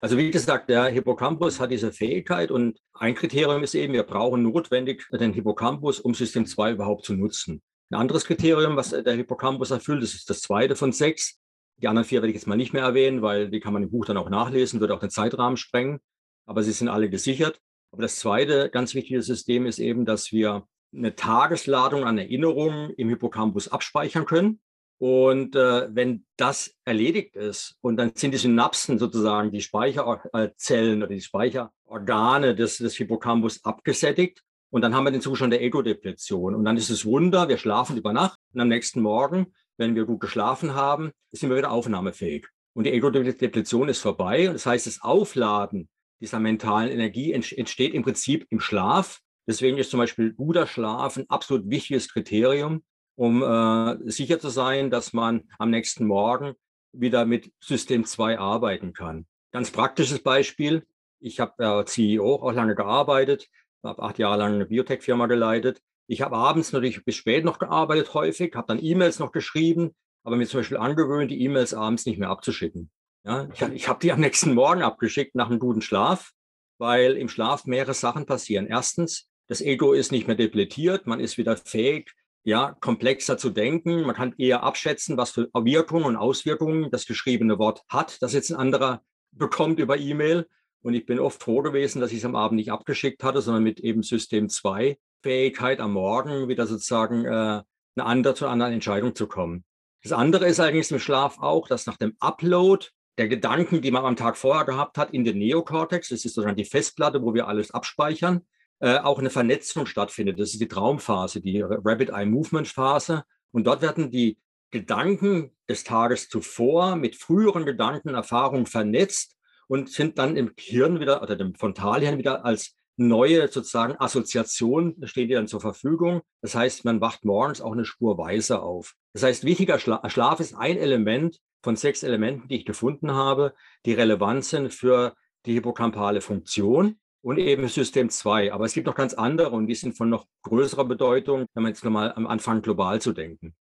Also 0.00 0.18
wie 0.18 0.30
gesagt, 0.30 0.68
der 0.68 0.86
Hippocampus 0.86 1.58
hat 1.58 1.70
diese 1.70 1.90
Fähigkeit 1.90 2.50
und 2.50 2.78
ein 2.92 3.14
Kriterium 3.14 3.62
ist 3.62 3.74
eben, 3.74 3.94
wir 3.94 4.02
brauchen 4.02 4.42
notwendig 4.42 5.06
den 5.10 5.32
Hippocampus, 5.32 6.00
um 6.00 6.14
System 6.14 6.44
2 6.46 6.72
überhaupt 6.72 7.04
zu 7.04 7.14
nutzen. 7.14 7.62
Ein 7.90 8.00
anderes 8.00 8.24
Kriterium, 8.24 8.76
was 8.76 8.90
der 8.90 9.14
Hippocampus 9.14 9.70
erfüllt, 9.70 10.02
das 10.02 10.14
ist 10.14 10.28
das 10.28 10.40
zweite 10.40 10.76
von 10.76 10.92
sechs. 10.92 11.38
Die 11.78 11.88
anderen 11.88 12.06
vier 12.06 12.20
werde 12.20 12.28
ich 12.28 12.34
jetzt 12.34 12.46
mal 12.46 12.56
nicht 12.56 12.72
mehr 12.72 12.82
erwähnen, 12.82 13.22
weil 13.22 13.48
die 13.48 13.60
kann 13.60 13.72
man 13.72 13.82
im 13.82 13.90
Buch 13.90 14.04
dann 14.06 14.16
auch 14.16 14.28
nachlesen, 14.28 14.80
würde 14.80 14.94
auch 14.94 15.00
den 15.00 15.10
Zeitrahmen 15.10 15.56
sprengen. 15.56 16.00
Aber 16.46 16.62
sie 16.62 16.72
sind 16.72 16.88
alle 16.88 17.08
gesichert. 17.08 17.60
Aber 17.96 18.02
das 18.02 18.16
zweite 18.16 18.68
ganz 18.68 18.94
wichtige 18.94 19.22
System 19.22 19.64
ist 19.64 19.78
eben, 19.78 20.04
dass 20.04 20.30
wir 20.30 20.68
eine 20.94 21.16
Tagesladung 21.16 22.04
an 22.04 22.18
Erinnerungen 22.18 22.90
im 22.90 23.08
Hippocampus 23.08 23.68
abspeichern 23.68 24.26
können. 24.26 24.60
Und 24.98 25.56
äh, 25.56 25.88
wenn 25.94 26.26
das 26.36 26.74
erledigt 26.84 27.36
ist 27.36 27.78
und 27.80 27.96
dann 27.96 28.12
sind 28.14 28.32
die 28.32 28.36
Synapsen 28.36 28.98
sozusagen 28.98 29.50
die 29.50 29.62
Speicherzellen 29.62 31.02
oder 31.02 31.14
die 31.14 31.22
Speicherorgane 31.22 32.54
des, 32.54 32.76
des 32.76 32.96
Hippocampus 32.96 33.64
abgesättigt 33.64 34.42
und 34.68 34.82
dann 34.82 34.94
haben 34.94 35.04
wir 35.04 35.10
den 35.10 35.22
Zustand 35.22 35.54
der 35.54 35.62
Ego-Depletion. 35.62 36.54
Und 36.54 36.66
dann 36.66 36.76
ist 36.76 36.90
es 36.90 37.06
Wunder, 37.06 37.48
wir 37.48 37.56
schlafen 37.56 37.96
über 37.96 38.12
Nacht 38.12 38.38
und 38.52 38.60
am 38.60 38.68
nächsten 38.68 39.00
Morgen, 39.00 39.54
wenn 39.78 39.94
wir 39.94 40.04
gut 40.04 40.20
geschlafen 40.20 40.74
haben, 40.74 41.12
sind 41.32 41.48
wir 41.48 41.56
wieder 41.56 41.72
aufnahmefähig. 41.72 42.46
und 42.74 42.84
die 42.84 42.92
Ego-Depletion 42.92 43.88
ist 43.88 44.02
vorbei. 44.02 44.48
Das 44.48 44.66
heißt, 44.66 44.86
das 44.86 45.00
Aufladen 45.00 45.88
dieser 46.20 46.40
mentalen 46.40 46.90
Energie 46.90 47.32
entsteht 47.32 47.94
im 47.94 48.02
Prinzip 48.02 48.46
im 48.50 48.60
Schlaf. 48.60 49.20
Deswegen 49.46 49.78
ist 49.78 49.90
zum 49.90 49.98
Beispiel 49.98 50.32
guter 50.32 50.66
Schlaf 50.66 51.16
ein 51.16 51.28
absolut 51.28 51.68
wichtiges 51.70 52.08
Kriterium, 52.08 52.84
um 53.16 53.42
äh, 53.42 54.10
sicher 54.10 54.40
zu 54.40 54.48
sein, 54.48 54.90
dass 54.90 55.12
man 55.12 55.44
am 55.58 55.70
nächsten 55.70 56.06
Morgen 56.06 56.54
wieder 56.92 57.26
mit 57.26 57.52
System 57.60 58.04
2 58.04 58.38
arbeiten 58.38 58.92
kann. 58.92 59.26
Ganz 59.52 59.70
praktisches 59.70 60.22
Beispiel. 60.22 60.84
Ich 61.20 61.40
habe 61.40 61.62
äh, 61.62 61.84
CEO 61.84 62.36
auch 62.36 62.52
lange 62.52 62.74
gearbeitet, 62.74 63.48
habe 63.82 64.02
acht 64.02 64.18
Jahre 64.18 64.38
lang 64.38 64.54
eine 64.54 64.66
Biotech-Firma 64.66 65.26
geleitet. 65.26 65.80
Ich 66.08 66.22
habe 66.22 66.36
abends 66.36 66.72
natürlich 66.72 67.04
bis 67.04 67.16
spät 67.16 67.44
noch 67.44 67.58
gearbeitet 67.58 68.14
häufig, 68.14 68.54
habe 68.54 68.66
dann 68.68 68.82
E-Mails 68.82 69.18
noch 69.18 69.32
geschrieben, 69.32 69.94
aber 70.24 70.36
mir 70.36 70.46
zum 70.46 70.60
Beispiel 70.60 70.76
angewöhnt, 70.76 71.30
die 71.30 71.42
E-Mails 71.42 71.74
abends 71.74 72.06
nicht 72.06 72.18
mehr 72.18 72.30
abzuschicken. 72.30 72.90
Ja, 73.26 73.48
ich, 73.52 73.60
ich 73.60 73.88
habe 73.88 73.98
die 74.00 74.12
am 74.12 74.20
nächsten 74.20 74.54
Morgen 74.54 74.82
abgeschickt 74.82 75.34
nach 75.34 75.50
einem 75.50 75.58
guten 75.58 75.82
Schlaf, 75.82 76.30
weil 76.78 77.16
im 77.16 77.28
Schlaf 77.28 77.64
mehrere 77.64 77.92
Sachen 77.92 78.24
passieren. 78.24 78.68
Erstens, 78.68 79.28
das 79.48 79.60
Ego 79.60 79.94
ist 79.94 80.12
nicht 80.12 80.28
mehr 80.28 80.36
depletiert, 80.36 81.08
man 81.08 81.18
ist 81.18 81.36
wieder 81.36 81.56
fähig, 81.56 82.12
ja, 82.44 82.76
komplexer 82.80 83.36
zu 83.36 83.50
denken. 83.50 84.02
Man 84.02 84.14
kann 84.14 84.34
eher 84.38 84.62
abschätzen, 84.62 85.16
was 85.16 85.32
für 85.32 85.50
Wirkungen 85.52 86.04
und 86.04 86.14
Auswirkungen 86.14 86.92
das 86.92 87.04
geschriebene 87.04 87.58
Wort 87.58 87.82
hat, 87.88 88.22
das 88.22 88.32
jetzt 88.32 88.50
ein 88.50 88.56
anderer 88.56 89.02
bekommt 89.32 89.80
über 89.80 89.98
E-Mail. 89.98 90.46
Und 90.82 90.94
ich 90.94 91.04
bin 91.04 91.18
oft 91.18 91.42
froh 91.42 91.62
gewesen, 91.62 92.00
dass 92.00 92.12
ich 92.12 92.18
es 92.18 92.24
am 92.24 92.36
Abend 92.36 92.58
nicht 92.58 92.70
abgeschickt 92.70 93.24
hatte, 93.24 93.42
sondern 93.42 93.64
mit 93.64 93.80
eben 93.80 94.04
System 94.04 94.48
2 94.48 94.98
Fähigkeit 95.24 95.80
am 95.80 95.94
Morgen 95.94 96.46
wieder 96.46 96.68
sozusagen 96.68 97.24
äh, 97.24 97.28
eine 97.28 97.64
andere 97.96 98.34
zu 98.36 98.44
einer 98.44 98.52
anderen 98.52 98.74
Entscheidung 98.74 99.16
zu 99.16 99.26
kommen. 99.26 99.64
Das 100.04 100.12
andere 100.12 100.46
ist 100.46 100.60
allerdings 100.60 100.92
im 100.92 101.00
Schlaf 101.00 101.40
auch, 101.40 101.66
dass 101.66 101.86
nach 101.86 101.96
dem 101.96 102.14
Upload 102.20 102.86
der 103.18 103.28
Gedanken, 103.28 103.80
die 103.80 103.90
man 103.90 104.04
am 104.04 104.16
Tag 104.16 104.36
vorher 104.36 104.64
gehabt 104.64 104.98
hat, 104.98 105.12
in 105.12 105.24
den 105.24 105.38
Neokortex, 105.38 106.08
das 106.08 106.24
ist 106.24 106.34
sozusagen 106.34 106.56
die 106.56 106.64
Festplatte, 106.64 107.22
wo 107.22 107.34
wir 107.34 107.48
alles 107.48 107.70
abspeichern, 107.70 108.42
äh, 108.80 108.98
auch 108.98 109.18
eine 109.18 109.30
Vernetzung 109.30 109.86
stattfindet. 109.86 110.38
Das 110.38 110.52
ist 110.52 110.60
die 110.60 110.68
Traumphase, 110.68 111.40
die 111.40 111.62
Rapid 111.62 112.10
Eye 112.10 112.26
Movement 112.26 112.68
Phase. 112.68 113.24
Und 113.52 113.66
dort 113.66 113.80
werden 113.80 114.10
die 114.10 114.38
Gedanken 114.70 115.52
des 115.68 115.84
Tages 115.84 116.28
zuvor 116.28 116.96
mit 116.96 117.16
früheren 117.16 117.64
Gedanken, 117.64 118.10
Erfahrungen 118.10 118.66
vernetzt 118.66 119.36
und 119.68 119.90
sind 119.90 120.18
dann 120.18 120.36
im 120.36 120.52
Hirn 120.58 121.00
wieder 121.00 121.22
oder 121.22 121.36
dem 121.36 121.54
Frontalhirn 121.54 122.18
wieder 122.18 122.44
als 122.44 122.76
neue 122.96 123.48
sozusagen 123.48 123.96
Assoziation 123.98 124.96
stehen 125.04 125.28
die 125.28 125.34
dann 125.34 125.48
zur 125.48 125.60
Verfügung. 125.60 126.22
Das 126.40 126.54
heißt, 126.54 126.84
man 126.84 127.00
wacht 127.00 127.24
morgens 127.24 127.60
auch 127.60 127.72
eine 127.72 127.84
Spur 127.84 128.18
weiser 128.18 128.62
auf. 128.62 128.94
Das 129.12 129.22
heißt, 129.22 129.44
wichtiger 129.44 129.78
Schla 129.78 130.08
Schlaf 130.08 130.40
ist 130.40 130.54
ein 130.54 130.78
Element 130.78 131.38
von 131.66 131.74
sechs 131.74 132.04
Elementen, 132.04 132.46
die 132.46 132.58
ich 132.58 132.64
gefunden 132.64 133.10
habe, 133.10 133.52
die 133.86 133.92
relevant 133.92 134.44
sind 134.44 134.72
für 134.72 135.16
die 135.46 135.54
hippocampale 135.54 136.20
Funktion 136.20 136.94
und 137.22 137.38
eben 137.38 137.66
System 137.66 138.08
2. 138.08 138.52
Aber 138.52 138.66
es 138.66 138.72
gibt 138.72 138.86
noch 138.86 138.94
ganz 138.94 139.14
andere 139.14 139.50
und 139.50 139.66
die 139.66 139.74
sind 139.74 139.96
von 139.96 140.08
noch 140.08 140.28
größerer 140.44 140.84
Bedeutung, 140.84 141.46
wenn 141.54 141.64
man 141.64 141.72
jetzt 141.72 141.84
nochmal 141.84 142.12
am 142.12 142.28
Anfang 142.28 142.62
global 142.62 143.00
zu 143.00 143.12
denken. 143.12 143.56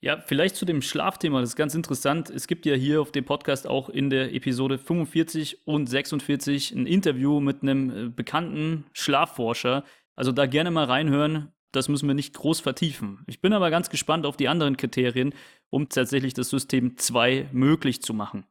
Ja, 0.00 0.20
vielleicht 0.24 0.54
zu 0.54 0.64
dem 0.64 0.82
Schlafthema, 0.82 1.40
das 1.40 1.50
ist 1.50 1.56
ganz 1.56 1.74
interessant. 1.74 2.30
Es 2.30 2.46
gibt 2.46 2.64
ja 2.64 2.76
hier 2.76 3.00
auf 3.00 3.10
dem 3.10 3.24
Podcast 3.24 3.66
auch 3.66 3.88
in 3.88 4.08
der 4.08 4.32
Episode 4.32 4.78
45 4.78 5.66
und 5.66 5.88
46 5.88 6.70
ein 6.70 6.86
Interview 6.86 7.40
mit 7.40 7.62
einem 7.62 7.90
äh, 7.90 8.08
bekannten 8.08 8.84
Schlafforscher. 8.92 9.82
Also 10.14 10.30
da 10.30 10.46
gerne 10.46 10.70
mal 10.70 10.84
reinhören. 10.84 11.52
Das 11.72 11.88
müssen 11.88 12.06
wir 12.06 12.14
nicht 12.14 12.34
groß 12.34 12.60
vertiefen. 12.60 13.24
Ich 13.26 13.40
bin 13.40 13.52
aber 13.52 13.70
ganz 13.70 13.88
gespannt 13.88 14.26
auf 14.26 14.36
die 14.36 14.48
anderen 14.48 14.76
Kriterien, 14.76 15.34
um 15.70 15.88
tatsächlich 15.88 16.34
das 16.34 16.50
System 16.50 16.98
2 16.98 17.48
möglich 17.52 18.02
zu 18.02 18.12
machen. 18.12 18.44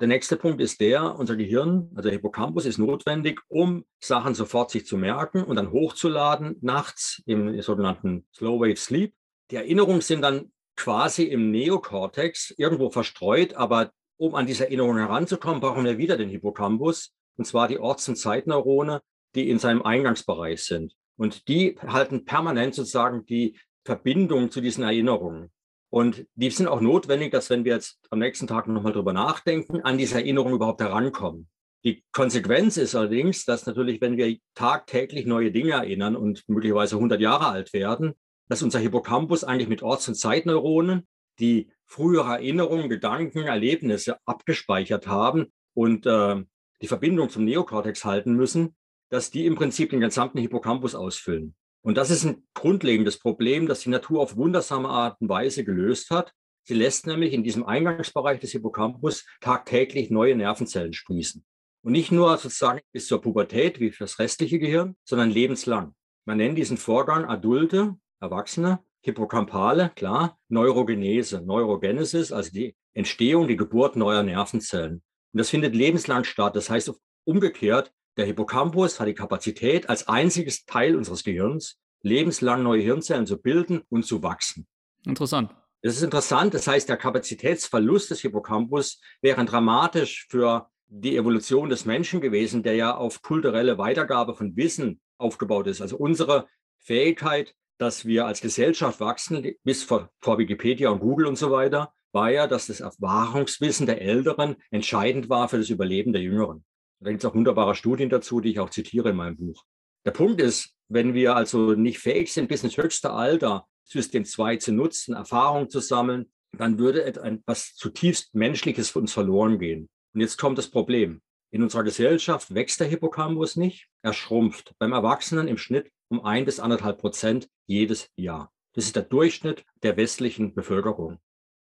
Der 0.00 0.08
nächste 0.08 0.36
Punkt 0.36 0.60
ist 0.60 0.80
der, 0.80 1.16
unser 1.16 1.36
Gehirn, 1.36 1.88
also 1.94 2.08
der 2.08 2.12
Hippocampus 2.12 2.64
ist 2.66 2.78
notwendig, 2.78 3.40
um 3.48 3.84
Sachen 4.00 4.34
sofort 4.34 4.70
sich 4.70 4.86
zu 4.86 4.96
merken 4.96 5.44
und 5.44 5.56
dann 5.56 5.70
hochzuladen 5.70 6.56
nachts 6.62 7.22
im 7.26 7.60
sogenannten 7.62 8.26
Slow 8.34 8.60
Wave 8.60 8.76
Sleep. 8.76 9.14
Die 9.50 9.56
Erinnerungen 9.56 10.00
sind 10.00 10.22
dann 10.22 10.50
quasi 10.76 11.24
im 11.24 11.50
Neokortex 11.52 12.54
irgendwo 12.56 12.90
verstreut, 12.90 13.54
aber 13.54 13.92
um 14.16 14.34
an 14.34 14.46
diese 14.46 14.64
Erinnerung 14.64 14.96
heranzukommen, 14.96 15.60
brauchen 15.60 15.84
wir 15.84 15.98
wieder 15.98 16.16
den 16.16 16.28
Hippocampus, 16.28 17.12
und 17.36 17.44
zwar 17.44 17.68
die 17.68 17.78
Orts- 17.78 18.08
und 18.08 18.16
Zeitneurone, 18.16 19.00
die 19.34 19.48
in 19.48 19.58
seinem 19.58 19.82
Eingangsbereich 19.82 20.64
sind. 20.64 20.94
Und 21.16 21.48
die 21.48 21.76
halten 21.80 22.24
permanent 22.24 22.74
sozusagen 22.74 23.24
die 23.26 23.58
Verbindung 23.84 24.50
zu 24.50 24.60
diesen 24.60 24.84
Erinnerungen. 24.84 25.50
Und 25.90 26.26
die 26.34 26.50
sind 26.50 26.66
auch 26.66 26.80
notwendig, 26.80 27.30
dass 27.30 27.50
wenn 27.50 27.64
wir 27.64 27.74
jetzt 27.74 28.00
am 28.10 28.18
nächsten 28.18 28.46
Tag 28.46 28.66
nochmal 28.66 28.92
drüber 28.92 29.12
nachdenken, 29.12 29.80
an 29.82 29.96
diese 29.96 30.16
Erinnerung 30.16 30.52
überhaupt 30.52 30.80
herankommen. 30.80 31.48
Die 31.84 32.02
Konsequenz 32.12 32.78
ist 32.78 32.94
allerdings, 32.94 33.44
dass 33.44 33.66
natürlich, 33.66 34.00
wenn 34.00 34.16
wir 34.16 34.38
tagtäglich 34.54 35.26
neue 35.26 35.52
Dinge 35.52 35.72
erinnern 35.72 36.16
und 36.16 36.42
möglicherweise 36.48 36.96
100 36.96 37.20
Jahre 37.20 37.46
alt 37.46 37.72
werden, 37.72 38.14
dass 38.48 38.62
unser 38.62 38.78
Hippocampus 38.78 39.44
eigentlich 39.44 39.68
mit 39.68 39.82
Orts- 39.82 40.08
und 40.08 40.14
Zeitneuronen, 40.14 41.06
die 41.38 41.70
frühere 41.84 42.32
Erinnerungen, 42.32 42.88
Gedanken, 42.88 43.42
Erlebnisse 43.42 44.16
abgespeichert 44.24 45.06
haben 45.06 45.52
und 45.74 46.06
äh, 46.06 46.42
die 46.80 46.88
Verbindung 46.88 47.28
zum 47.28 47.44
Neokortex 47.44 48.04
halten 48.04 48.34
müssen, 48.34 48.74
dass 49.14 49.30
die 49.30 49.46
im 49.46 49.54
Prinzip 49.54 49.90
den 49.90 50.00
gesamten 50.00 50.38
Hippocampus 50.38 50.96
ausfüllen. 50.96 51.54
Und 51.82 51.96
das 51.96 52.10
ist 52.10 52.24
ein 52.24 52.44
grundlegendes 52.52 53.20
Problem, 53.20 53.68
das 53.68 53.78
die 53.78 53.88
Natur 53.88 54.20
auf 54.20 54.36
wundersame 54.36 54.88
Art 54.88 55.20
und 55.20 55.28
Weise 55.28 55.64
gelöst 55.64 56.10
hat. 56.10 56.32
Sie 56.64 56.74
lässt 56.74 57.06
nämlich 57.06 57.32
in 57.32 57.44
diesem 57.44 57.64
Eingangsbereich 57.64 58.40
des 58.40 58.50
Hippocampus 58.50 59.24
tagtäglich 59.40 60.10
neue 60.10 60.34
Nervenzellen 60.34 60.92
sprießen. 60.92 61.44
Und 61.84 61.92
nicht 61.92 62.10
nur 62.10 62.36
sozusagen 62.38 62.80
bis 62.90 63.06
zur 63.06 63.20
Pubertät 63.20 63.78
wie 63.78 63.92
für 63.92 64.02
das 64.02 64.18
restliche 64.18 64.58
Gehirn, 64.58 64.96
sondern 65.04 65.30
lebenslang. 65.30 65.94
Man 66.24 66.38
nennt 66.38 66.58
diesen 66.58 66.76
Vorgang 66.76 67.24
adulte 67.24 67.94
Erwachsene, 68.18 68.80
Hippocampale, 69.02 69.92
klar, 69.94 70.40
Neurogenese, 70.48 71.40
Neurogenesis, 71.40 72.32
also 72.32 72.50
die 72.50 72.74
Entstehung, 72.94 73.46
die 73.46 73.56
Geburt 73.56 73.94
neuer 73.94 74.24
Nervenzellen. 74.24 75.04
Und 75.32 75.38
das 75.38 75.50
findet 75.50 75.76
lebenslang 75.76 76.24
statt. 76.24 76.56
Das 76.56 76.68
heißt 76.68 76.90
umgekehrt, 77.24 77.92
der 78.16 78.26
Hippocampus 78.26 79.00
hat 79.00 79.08
die 79.08 79.14
Kapazität, 79.14 79.88
als 79.88 80.08
einziges 80.08 80.64
Teil 80.64 80.96
unseres 80.96 81.24
Gehirns 81.24 81.80
lebenslang 82.02 82.62
neue 82.62 82.82
Hirnzellen 82.82 83.26
zu 83.26 83.40
bilden 83.40 83.82
und 83.88 84.04
zu 84.04 84.22
wachsen. 84.22 84.66
Interessant. 85.04 85.54
Das 85.82 85.96
ist 85.96 86.02
interessant. 86.02 86.54
Das 86.54 86.66
heißt, 86.66 86.88
der 86.88 86.96
Kapazitätsverlust 86.96 88.10
des 88.10 88.20
Hippocampus 88.20 89.00
wäre 89.20 89.44
dramatisch 89.44 90.26
für 90.30 90.70
die 90.86 91.16
Evolution 91.16 91.68
des 91.68 91.84
Menschen 91.84 92.20
gewesen, 92.20 92.62
der 92.62 92.74
ja 92.74 92.96
auf 92.96 93.22
kulturelle 93.22 93.78
Weitergabe 93.78 94.34
von 94.34 94.56
Wissen 94.56 95.00
aufgebaut 95.18 95.66
ist. 95.66 95.80
Also 95.80 95.96
unsere 95.96 96.46
Fähigkeit, 96.78 97.54
dass 97.78 98.06
wir 98.06 98.26
als 98.26 98.40
Gesellschaft 98.40 99.00
wachsen, 99.00 99.56
bis 99.64 99.82
vor, 99.82 100.10
vor 100.20 100.38
Wikipedia 100.38 100.90
und 100.90 101.00
Google 101.00 101.26
und 101.26 101.36
so 101.36 101.50
weiter, 101.50 101.92
war 102.12 102.30
ja, 102.30 102.46
dass 102.46 102.68
das 102.68 102.80
Erfahrungswissen 102.80 103.86
der 103.86 104.00
Älteren 104.00 104.56
entscheidend 104.70 105.28
war 105.28 105.48
für 105.48 105.58
das 105.58 105.68
Überleben 105.68 106.12
der 106.12 106.22
Jüngeren. 106.22 106.64
Da 107.00 107.10
gibt 107.10 107.22
es 107.22 107.30
auch 107.30 107.34
wunderbare 107.34 107.74
Studien 107.74 108.08
dazu, 108.08 108.40
die 108.40 108.50
ich 108.50 108.60
auch 108.60 108.70
zitiere 108.70 109.10
in 109.10 109.16
meinem 109.16 109.36
Buch. 109.36 109.64
Der 110.06 110.12
Punkt 110.12 110.40
ist, 110.40 110.74
wenn 110.88 111.14
wir 111.14 111.34
also 111.34 111.72
nicht 111.72 111.98
fähig 111.98 112.32
sind, 112.32 112.48
bis 112.48 112.62
ins 112.62 112.76
höchste 112.76 113.10
Alter 113.10 113.66
System 113.84 114.24
2 114.24 114.56
zu 114.56 114.72
nutzen, 114.72 115.14
Erfahrung 115.14 115.68
zu 115.68 115.80
sammeln, 115.80 116.30
dann 116.52 116.78
würde 116.78 117.04
etwas 117.04 117.74
zutiefst 117.74 118.34
Menschliches 118.34 118.90
für 118.90 119.00
uns 119.00 119.12
verloren 119.12 119.58
gehen. 119.58 119.88
Und 120.14 120.20
jetzt 120.20 120.38
kommt 120.38 120.58
das 120.58 120.70
Problem. 120.70 121.20
In 121.50 121.62
unserer 121.62 121.84
Gesellschaft 121.84 122.54
wächst 122.54 122.80
der 122.80 122.88
Hippocampus 122.88 123.56
nicht, 123.56 123.88
er 124.02 124.12
schrumpft. 124.12 124.74
Beim 124.78 124.92
Erwachsenen 124.92 125.48
im 125.48 125.58
Schnitt 125.58 125.90
um 126.08 126.24
ein 126.24 126.44
bis 126.44 126.60
anderthalb 126.60 126.98
Prozent 126.98 127.48
jedes 127.66 128.10
Jahr. 128.16 128.52
Das 128.74 128.84
ist 128.86 128.96
der 128.96 129.04
Durchschnitt 129.04 129.64
der 129.82 129.96
westlichen 129.96 130.54
Bevölkerung. 130.54 131.18